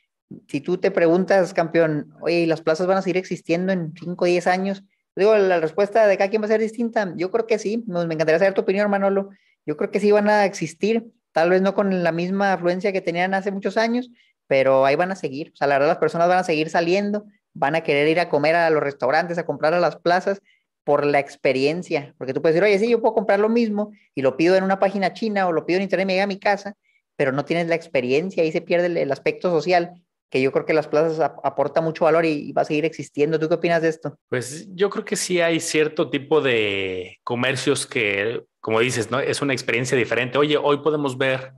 Si 0.47 0.61
tú 0.61 0.79
te 0.79 0.93
preguntas, 0.93 1.53
campeón, 1.53 2.15
oye, 2.21 2.47
¿las 2.47 2.61
plazas 2.61 2.87
van 2.87 2.99
a 2.99 3.03
seguir 3.03 3.17
existiendo 3.17 3.73
en 3.73 3.93
5 3.99 4.25
o 4.25 4.29
10 4.29 4.47
años? 4.47 4.85
Digo, 5.17 5.37
la 5.37 5.59
respuesta 5.59 6.07
de 6.07 6.17
cada 6.17 6.31
quien 6.31 6.41
va 6.41 6.47
a 6.47 6.51
ser 6.51 6.61
distinta. 6.61 7.13
Yo 7.17 7.33
creo 7.33 7.49
que 7.49 7.59
sí, 7.59 7.83
me 7.89 8.03
encantaría 8.03 8.39
saber 8.39 8.55
tu 8.55 8.61
opinión, 8.61 8.89
Manolo. 8.89 9.31
Yo 9.67 9.77
creo 9.77 9.91
que 9.91 9.99
sí 9.99 10.13
van 10.13 10.29
a 10.29 10.45
existir 10.45 11.11
tal 11.39 11.51
vez 11.51 11.63
no 11.63 11.73
con 11.73 12.03
la 12.03 12.11
misma 12.11 12.53
afluencia 12.53 12.93
que 12.93 13.01
tenían 13.01 13.33
hace 13.33 13.53
muchos 13.53 13.77
años, 13.77 14.11
pero 14.49 14.85
ahí 14.85 14.97
van 14.97 15.13
a 15.13 15.17
seguir. 15.17 15.53
O 15.55 15.57
sea, 15.57 15.69
la 15.69 15.77
verdad, 15.77 15.89
las 15.89 15.99
personas 15.99 16.27
van 16.27 16.39
a 16.39 16.45
seguir 16.45 16.69
saliendo, 16.69 17.27
van 17.55 17.77
a 17.77 17.83
querer 17.83 18.09
ir 18.09 18.19
a 18.19 18.29
comer 18.29 18.57
a 18.57 18.69
los 18.71 18.83
restaurantes, 18.83 19.39
a 19.39 19.47
comprar 19.47 19.73
a 19.73 19.79
las 19.79 19.97
plazas 19.97 20.41
por 20.83 21.07
la 21.07 21.21
experiencia. 21.21 22.13
Porque 22.19 22.35
tú 22.35 22.43
puedes 22.43 22.57
decir, 22.57 22.65
oye, 22.65 22.79
sí, 22.81 22.91
yo 22.91 23.01
puedo 23.01 23.15
comprar 23.15 23.39
lo 23.39 23.49
mismo 23.49 23.93
y 24.17 24.23
lo 24.23 24.37
pido 24.37 24.57
en 24.57 24.65
una 24.65 24.81
página 24.81 25.13
china 25.13 25.47
o 25.47 25.53
lo 25.53 25.65
pido 25.65 25.77
en 25.77 25.85
internet 25.85 26.05
y 26.05 26.07
me 26.07 26.13
llega 26.15 26.25
a 26.25 26.27
mi 26.27 26.41
casa, 26.41 26.75
pero 27.15 27.31
no 27.31 27.45
tienes 27.45 27.69
la 27.69 27.77
experiencia 27.77 28.43
y 28.43 28.51
se 28.51 28.61
pierde 28.61 28.87
el, 29.01 29.13
aspecto 29.13 29.49
social 29.51 29.93
que 30.31 30.43
yo 30.43 30.53
creo 30.53 30.67
que 30.67 30.75
las 30.75 30.89
plazas 30.89 31.33
aporta 31.43 31.81
mucho 31.81 32.05
valor 32.05 32.25
y, 32.25 32.53
va 32.53 32.63
a 32.63 32.67
seguir 32.67 32.85
existiendo. 32.85 33.39
¿Tú 33.39 33.49
qué 33.49 33.55
opinas 33.55 33.83
de 33.83 33.89
esto? 33.89 34.19
Pues 34.29 34.67
yo 34.75 34.91
creo 34.91 35.05
que 35.05 35.17
sí 35.17 35.41
hay 35.41 35.61
cierto 35.61 36.11
tipo 36.11 36.41
de 36.41 37.19
comercios 37.25 37.87
que 37.87 38.43
como 38.61 38.81
dices, 38.81 39.11
¿no? 39.11 39.21
Es 39.21 39.41
una 39.41 39.53
experiencia 39.53 39.97
diferente. 39.97 40.39
Oye, 40.39 40.57
hoy 40.57 40.79
podemos 40.79 41.17
ver 41.17 41.53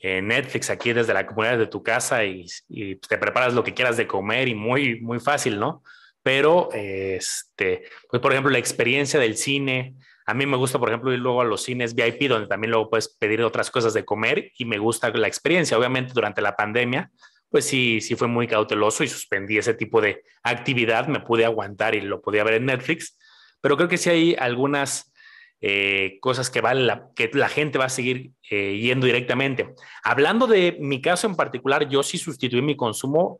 eh, 0.00 0.22
Netflix 0.22 0.70
aquí 0.70 0.92
desde 0.92 1.14
la 1.14 1.26
comunidad 1.26 1.58
de 1.58 1.66
tu 1.66 1.82
casa 1.82 2.24
y, 2.24 2.46
te 2.68 3.18
preparas 3.18 3.54
lo 3.54 3.62
que 3.62 3.74
quieras 3.74 3.96
de 3.96 4.06
comer 4.06 4.48
y 4.48 4.54
muy, 4.54 5.00
muy 5.00 5.20
fácil, 5.20 5.58
¿no? 5.60 5.82
Pero, 6.22 6.68
este, 6.72 7.84
pues 8.10 8.20
por 8.20 8.32
ejemplo, 8.32 8.50
la 8.50 8.58
experiencia 8.58 9.20
del 9.20 9.36
cine, 9.36 9.94
a 10.26 10.34
mí 10.34 10.46
me 10.46 10.56
gusta, 10.56 10.78
por 10.78 10.88
ejemplo, 10.88 11.12
ir 11.12 11.20
luego 11.20 11.40
a 11.40 11.44
los 11.44 11.62
cines 11.62 11.94
VIP, 11.94 12.28
donde 12.28 12.48
también 12.48 12.72
luego 12.72 12.90
puedes 12.90 13.08
pedir 13.08 13.42
otras 13.42 13.70
cosas 13.70 13.94
de 13.94 14.04
comer 14.04 14.50
y 14.58 14.64
me 14.64 14.78
gusta 14.78 15.10
la 15.10 15.28
experiencia. 15.28 15.78
Obviamente, 15.78 16.12
durante 16.12 16.42
la 16.42 16.56
pandemia, 16.56 17.10
pues 17.50 17.66
sí, 17.66 18.00
sí 18.00 18.14
fue 18.14 18.28
muy 18.28 18.46
cauteloso 18.46 19.04
y 19.04 19.08
suspendí 19.08 19.58
ese 19.58 19.74
tipo 19.74 20.00
de 20.00 20.22
actividad, 20.42 21.08
me 21.08 21.20
pude 21.20 21.44
aguantar 21.44 21.94
y 21.94 22.00
lo 22.00 22.20
podía 22.20 22.44
ver 22.44 22.54
en 22.54 22.66
Netflix, 22.66 23.16
pero 23.60 23.76
creo 23.76 23.88
que 23.88 23.96
sí 23.96 24.10
hay 24.10 24.36
algunas 24.38 25.12
eh, 25.60 26.18
cosas 26.20 26.50
que, 26.50 26.60
vale 26.60 26.82
la, 26.82 27.08
que 27.16 27.30
la 27.32 27.48
gente 27.48 27.78
va 27.78 27.86
a 27.86 27.90
seguir 27.90 28.30
eh, 28.50 28.78
yendo 28.78 29.06
directamente. 29.06 29.74
Hablando 30.04 30.46
de 30.46 30.76
mi 30.80 31.00
caso 31.00 31.26
en 31.26 31.34
particular, 31.34 31.88
yo 31.88 32.02
sí 32.02 32.16
sustituí 32.16 32.62
mi 32.62 32.76
consumo 32.76 33.38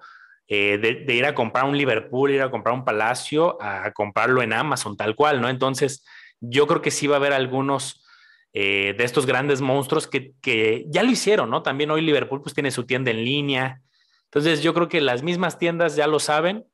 eh, 0.49 0.79
de, 0.79 1.15
ir 1.15 1.27
a 1.27 1.35
comprar 1.35 1.65
un 1.65 1.77
Liverpool, 1.77 2.33
ir 2.33 2.43
a 2.43 2.51
comprar 2.51 2.75
un 2.75 2.85
Palacio, 2.85 3.61
a 3.63 3.93
comprarlo 3.93 4.43
en 4.43 4.53
Amazon, 4.53 4.97
tal 4.97 5.15
cual, 5.15 5.41
¿no? 5.41 5.49
Entonces, 5.49 6.05
yo 6.41 6.67
creo 6.67 6.83
que 6.83 6.91
sí 6.91 7.07
va 7.07 7.17
a 7.17 7.19
haber 7.19 7.33
algunos 7.33 8.05
de 8.51 8.97
estos 8.99 9.25
grandes 9.25 9.61
monstruos 9.61 10.09
que, 10.09 10.33
que, 10.41 10.85
ya 10.89 11.05
lo 11.05 11.11
hicieron, 11.13 11.49
¿no? 11.49 11.63
También 11.63 11.93
hoy 11.93 12.01
Liverpool 12.01 12.43
pues 12.43 12.55
tiene 12.55 12.73
su 12.73 12.87
tienda 12.87 13.13
en 13.13 13.25
línea. 13.25 13.83
Entonces, 14.31 14.63
yo 14.63 14.75
creo 14.75 14.89
que 14.89 15.01
las 15.01 15.23
mismas 15.23 15.59
tiendas 15.59 15.97
ya 15.97 16.07
lo 16.07 16.21
saben 16.21 16.67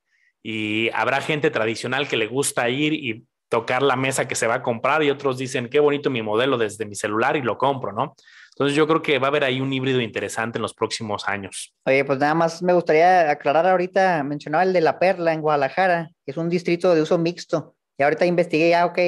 y 0.42 0.90
habrá 0.92 1.20
gente 1.20 1.50
tradicional 1.50 2.08
que 2.08 2.16
le 2.16 2.26
gusta 2.26 2.68
ir 2.68 2.92
y 2.92 3.24
tocar 3.48 3.82
la 3.82 3.96
mesa 3.96 4.26
que 4.26 4.34
se 4.34 4.46
va 4.46 4.54
a 4.54 4.62
comprar 4.62 5.02
y 5.02 5.10
otros 5.10 5.38
dicen, 5.38 5.68
qué 5.68 5.78
bonito 5.80 6.10
mi 6.10 6.22
modelo 6.22 6.58
desde 6.58 6.86
mi 6.86 6.96
celular 6.96 7.36
y 7.36 7.42
lo 7.42 7.56
compro, 7.56 7.92
¿no? 7.92 8.16
Entonces 8.54 8.76
yo 8.76 8.86
creo 8.86 9.02
que 9.02 9.18
va 9.18 9.28
a 9.28 9.30
haber 9.30 9.44
ahí 9.44 9.60
un 9.60 9.72
híbrido 9.72 10.00
interesante 10.00 10.58
en 10.58 10.62
los 10.62 10.74
próximos 10.74 11.26
años. 11.26 11.74
Oye, 11.86 12.04
pues 12.04 12.18
nada 12.18 12.34
más 12.34 12.62
me 12.62 12.72
gustaría 12.72 13.30
aclarar 13.30 13.66
ahorita, 13.66 14.22
mencionaba 14.22 14.64
el 14.64 14.72
de 14.72 14.80
La 14.80 14.98
Perla 14.98 15.32
en 15.32 15.40
Guadalajara, 15.40 16.10
que 16.24 16.30
es 16.32 16.36
un 16.36 16.48
distrito 16.48 16.94
de 16.94 17.02
uso 17.02 17.18
mixto. 17.18 17.74
Y 17.98 18.02
ahorita 18.02 18.26
investigué, 18.26 18.70
ya, 18.70 18.86
ok, 18.86 18.98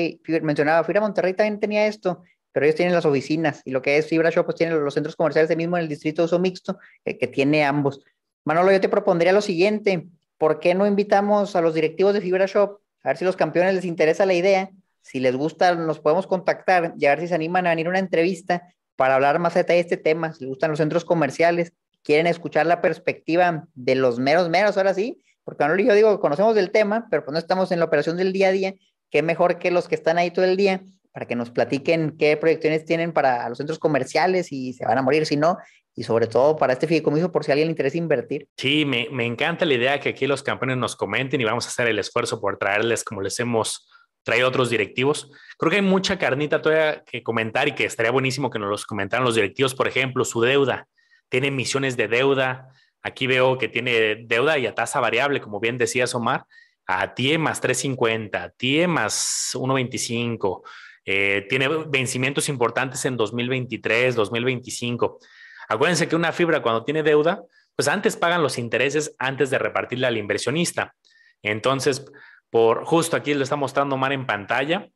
mencionaba, 0.42 0.84
fui 0.84 0.96
a 0.96 1.00
Monterrey 1.00 1.34
también 1.34 1.58
tenía 1.58 1.86
esto, 1.86 2.22
pero 2.52 2.66
ellos 2.66 2.76
tienen 2.76 2.94
las 2.94 3.04
oficinas 3.04 3.62
y 3.64 3.70
lo 3.70 3.82
que 3.82 3.98
es 3.98 4.08
Fibra 4.08 4.30
Shop, 4.30 4.44
pues 4.44 4.56
tienen 4.56 4.82
los 4.82 4.94
centros 4.94 5.16
comerciales 5.16 5.48
de 5.48 5.56
mismo 5.56 5.76
en 5.76 5.82
el 5.82 5.88
distrito 5.88 6.22
de 6.22 6.26
uso 6.26 6.38
mixto, 6.38 6.78
que, 7.04 7.18
que 7.18 7.26
tiene 7.26 7.64
ambos. 7.64 8.00
Manolo, 8.46 8.70
yo 8.70 8.80
te 8.80 8.88
propondría 8.88 9.32
lo 9.32 9.42
siguiente, 9.42 10.06
¿por 10.38 10.60
qué 10.60 10.76
no 10.76 10.86
invitamos 10.86 11.56
a 11.56 11.60
los 11.60 11.74
directivos 11.74 12.14
de 12.14 12.20
Fibra 12.20 12.46
Shop 12.46 12.78
a 13.02 13.08
ver 13.08 13.16
si 13.16 13.24
los 13.24 13.34
campeones 13.34 13.74
les 13.74 13.84
interesa 13.84 14.24
la 14.24 14.34
idea, 14.34 14.70
si 15.02 15.18
les 15.18 15.34
gusta, 15.34 15.74
nos 15.74 15.98
podemos 15.98 16.28
contactar 16.28 16.94
y 16.96 17.06
a 17.06 17.10
ver 17.10 17.20
si 17.20 17.28
se 17.28 17.34
animan 17.34 17.66
a 17.66 17.70
venir 17.70 17.86
a 17.86 17.90
una 17.90 17.98
entrevista 17.98 18.62
para 18.94 19.16
hablar 19.16 19.40
más 19.40 19.54
de 19.54 19.80
este 19.80 19.96
tema, 19.96 20.32
si 20.32 20.44
les 20.44 20.48
gustan 20.48 20.70
los 20.70 20.78
centros 20.78 21.04
comerciales, 21.04 21.72
quieren 22.04 22.28
escuchar 22.28 22.66
la 22.66 22.80
perspectiva 22.80 23.66
de 23.74 23.96
los 23.96 24.20
meros 24.20 24.48
meros, 24.48 24.76
ahora 24.76 24.94
sí, 24.94 25.20
porque 25.42 25.66
no 25.66 25.76
yo 25.76 25.94
digo, 25.94 26.20
conocemos 26.20 26.54
del 26.54 26.70
tema, 26.70 27.08
pero 27.10 27.24
pues 27.24 27.32
no 27.32 27.40
estamos 27.40 27.72
en 27.72 27.80
la 27.80 27.86
operación 27.86 28.16
del 28.16 28.32
día 28.32 28.48
a 28.48 28.52
día, 28.52 28.74
qué 29.10 29.22
mejor 29.22 29.58
que 29.58 29.72
los 29.72 29.88
que 29.88 29.96
están 29.96 30.18
ahí 30.18 30.30
todo 30.30 30.44
el 30.44 30.56
día 30.56 30.82
para 31.10 31.26
que 31.26 31.34
nos 31.34 31.50
platiquen 31.50 32.16
qué 32.16 32.36
proyecciones 32.36 32.84
tienen 32.84 33.12
para 33.12 33.48
los 33.48 33.58
centros 33.58 33.80
comerciales 33.80 34.52
y 34.52 34.72
se 34.72 34.84
van 34.84 34.98
a 34.98 35.02
morir 35.02 35.26
si 35.26 35.36
no, 35.36 35.56
y 35.96 36.04
sobre 36.04 36.26
todo 36.26 36.56
para 36.56 36.74
este 36.74 36.86
fideicomiso 36.86 37.32
por 37.32 37.42
si 37.42 37.50
a 37.50 37.54
alguien 37.54 37.68
le 37.68 37.72
interesa 37.72 37.96
invertir. 37.96 38.46
Sí, 38.56 38.84
me, 38.84 39.08
me, 39.10 39.24
encanta 39.24 39.64
la 39.64 39.74
idea 39.74 39.98
que 39.98 40.10
aquí 40.10 40.26
los 40.26 40.42
campeones 40.42 40.76
nos 40.76 40.94
comenten 40.94 41.40
y 41.40 41.44
vamos 41.44 41.64
a 41.64 41.70
hacer 41.70 41.88
el 41.88 41.98
esfuerzo 41.98 42.38
por 42.38 42.58
traerles 42.58 43.02
como 43.02 43.22
les 43.22 43.40
hemos 43.40 43.88
traído 44.22 44.48
otros 44.48 44.68
directivos. 44.68 45.30
Creo 45.56 45.70
que 45.70 45.76
hay 45.76 45.82
mucha 45.82 46.18
carnita 46.18 46.60
todavía 46.60 47.02
que 47.04 47.22
comentar 47.22 47.68
y 47.68 47.72
que 47.72 47.84
estaría 47.84 48.10
buenísimo 48.10 48.50
que 48.50 48.58
nos 48.58 48.68
los 48.68 48.84
comentaran 48.84 49.24
los 49.24 49.36
directivos. 49.36 49.74
Por 49.74 49.88
ejemplo, 49.88 50.24
su 50.24 50.42
deuda. 50.42 50.86
Tiene 51.30 51.46
emisiones 51.46 51.96
de 51.96 52.08
deuda. 52.08 52.68
Aquí 53.02 53.26
veo 53.26 53.56
que 53.56 53.68
tiene 53.68 54.16
deuda 54.26 54.58
y 54.58 54.66
a 54.66 54.74
tasa 54.74 55.00
variable, 55.00 55.40
como 55.40 55.60
bien 55.60 55.78
decía 55.78 56.04
Omar, 56.12 56.44
a 56.86 57.14
TIE 57.14 57.38
más 57.38 57.60
350, 57.60 58.50
TIE 58.56 58.88
más 58.88 59.14
125. 59.52 60.64
Eh, 61.04 61.46
tiene 61.48 61.68
vencimientos 61.86 62.48
importantes 62.48 63.04
en 63.04 63.16
2023, 63.16 64.16
2025. 64.16 65.20
Acuérdense 65.68 66.08
que 66.08 66.16
una 66.16 66.32
fibra 66.32 66.62
cuando 66.62 66.84
tiene 66.84 67.02
deuda, 67.02 67.42
pues 67.74 67.88
antes 67.88 68.16
pagan 68.16 68.42
los 68.42 68.58
intereses 68.58 69.14
antes 69.18 69.50
de 69.50 69.58
repartirla 69.58 70.08
al 70.08 70.16
inversionista. 70.16 70.94
Entonces, 71.42 72.04
por 72.50 72.84
justo 72.84 73.16
aquí 73.16 73.34
lo 73.34 73.42
está 73.42 73.56
mostrando 73.56 73.96
Mar 73.96 74.12
en 74.12 74.26
pantalla, 74.26 74.88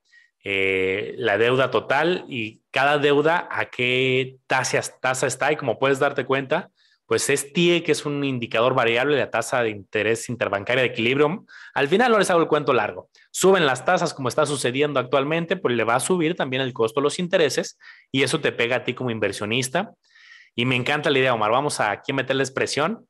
eh, 0.43 1.15
la 1.19 1.37
deuda 1.37 1.71
total 1.71 2.25
y 2.29 2.63
cada 2.71 2.99
deuda 2.99 3.47
a 3.51 3.67
qué 3.67 4.39
tasa, 4.47 4.81
tasa 5.01 5.27
está 5.27 5.53
y 5.53 5.57
como 5.57 5.79
puedes 5.79 5.99
darte 5.99 6.25
cuenta, 6.25 6.71
pues 7.11 7.29
es 7.29 7.53
TIE, 7.53 7.83
que 7.83 7.91
es 7.91 8.07
un 8.07 8.23
indicador 8.23 8.73
variable 8.73 9.17
de 9.17 9.23
la 9.23 9.31
tasa 9.31 9.63
de 9.63 9.71
interés 9.71 10.29
interbancaria 10.29 10.83
de 10.83 10.91
equilibrio. 10.91 11.45
Al 11.75 11.89
final 11.89 12.13
no 12.13 12.19
les 12.21 12.31
hago 12.31 12.41
el 12.41 12.47
cuento 12.47 12.73
largo. 12.73 13.11
Suben 13.33 13.67
las 13.67 13.85
tasas 13.85 14.15
como 14.15 14.29
está 14.29 14.47
sucediendo 14.47 15.01
actualmente, 15.01 15.57
pues 15.57 15.75
le 15.75 15.83
va 15.83 15.97
a 15.97 16.01
subir 16.01 16.37
también 16.37 16.63
el 16.63 16.73
costo 16.73 17.01
de 17.01 17.05
los 17.05 17.19
intereses 17.19 17.77
y 18.13 18.23
eso 18.23 18.41
te 18.41 18.53
pega 18.53 18.77
a 18.77 18.85
ti 18.85 18.95
como 18.95 19.11
inversionista. 19.11 19.93
Y 20.61 20.67
me 20.67 20.77
encanta 20.77 21.09
la 21.09 21.19
idea, 21.19 21.33
Omar. 21.33 21.51
Vamos 21.51 21.81
a 21.81 21.91
aquí 21.91 22.13
meterles 22.13 22.51
presión 22.51 23.09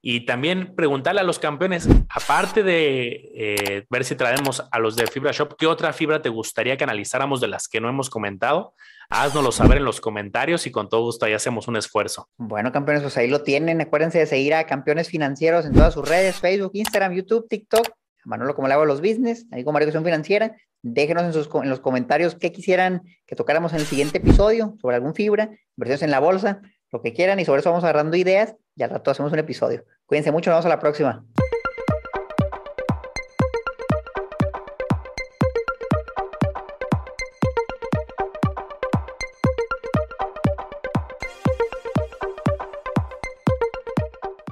y 0.00 0.24
también 0.24 0.76
preguntarle 0.76 1.20
a 1.20 1.24
los 1.24 1.40
campeones, 1.40 1.88
aparte 2.08 2.62
de 2.62 3.28
eh, 3.34 3.84
ver 3.90 4.04
si 4.04 4.14
traemos 4.14 4.62
a 4.70 4.78
los 4.78 4.94
de 4.94 5.08
Fibra 5.08 5.32
Shop, 5.32 5.56
¿qué 5.58 5.66
otra 5.66 5.92
fibra 5.92 6.22
te 6.22 6.28
gustaría 6.28 6.76
que 6.76 6.84
analizáramos 6.84 7.40
de 7.40 7.48
las 7.48 7.66
que 7.66 7.80
no 7.80 7.88
hemos 7.88 8.08
comentado? 8.08 8.76
Haznoslo 9.10 9.50
saber 9.50 9.78
en 9.78 9.84
los 9.84 10.00
comentarios 10.00 10.64
y 10.68 10.70
con 10.70 10.88
todo 10.88 11.02
gusto 11.02 11.26
ahí 11.26 11.32
hacemos 11.32 11.66
un 11.66 11.74
esfuerzo. 11.74 12.28
Bueno, 12.36 12.70
campeones, 12.70 13.02
pues 13.02 13.16
ahí 13.16 13.26
lo 13.26 13.42
tienen. 13.42 13.80
Acuérdense 13.80 14.20
de 14.20 14.26
seguir 14.26 14.54
a 14.54 14.64
Campeones 14.64 15.08
Financieros 15.08 15.66
en 15.66 15.72
todas 15.72 15.94
sus 15.94 16.08
redes, 16.08 16.36
Facebook, 16.36 16.70
Instagram, 16.74 17.14
YouTube, 17.14 17.48
TikTok. 17.48 17.90
Manolo, 18.24 18.54
como 18.54 18.68
le 18.68 18.74
hago 18.74 18.84
a 18.84 18.86
los 18.86 19.00
business, 19.00 19.48
ahí 19.50 19.64
como 19.64 19.76
Educación 19.78 20.04
Financiera. 20.04 20.54
Déjenos 20.82 21.24
en, 21.24 21.32
sus, 21.32 21.48
en 21.52 21.68
los 21.68 21.80
comentarios 21.80 22.36
qué 22.36 22.52
quisieran 22.52 23.02
que 23.26 23.34
tocáramos 23.34 23.72
en 23.72 23.80
el 23.80 23.86
siguiente 23.86 24.18
episodio 24.18 24.76
sobre 24.80 24.94
algún 24.94 25.16
fibra, 25.16 25.50
inversiones 25.76 26.02
en 26.02 26.12
la 26.12 26.20
bolsa, 26.20 26.60
lo 26.92 27.02
que 27.02 27.12
quieran 27.12 27.40
y 27.40 27.44
sobre 27.44 27.60
eso 27.60 27.70
vamos 27.70 27.84
agarrando 27.84 28.16
ideas 28.16 28.54
y 28.76 28.82
al 28.82 28.90
rato 28.90 29.10
hacemos 29.10 29.32
un 29.32 29.38
episodio. 29.38 29.84
Cuídense 30.06 30.30
mucho, 30.30 30.50
nos 30.50 30.58
vemos 30.58 30.66
a 30.66 30.68
la 30.68 30.78
próxima. 30.78 31.24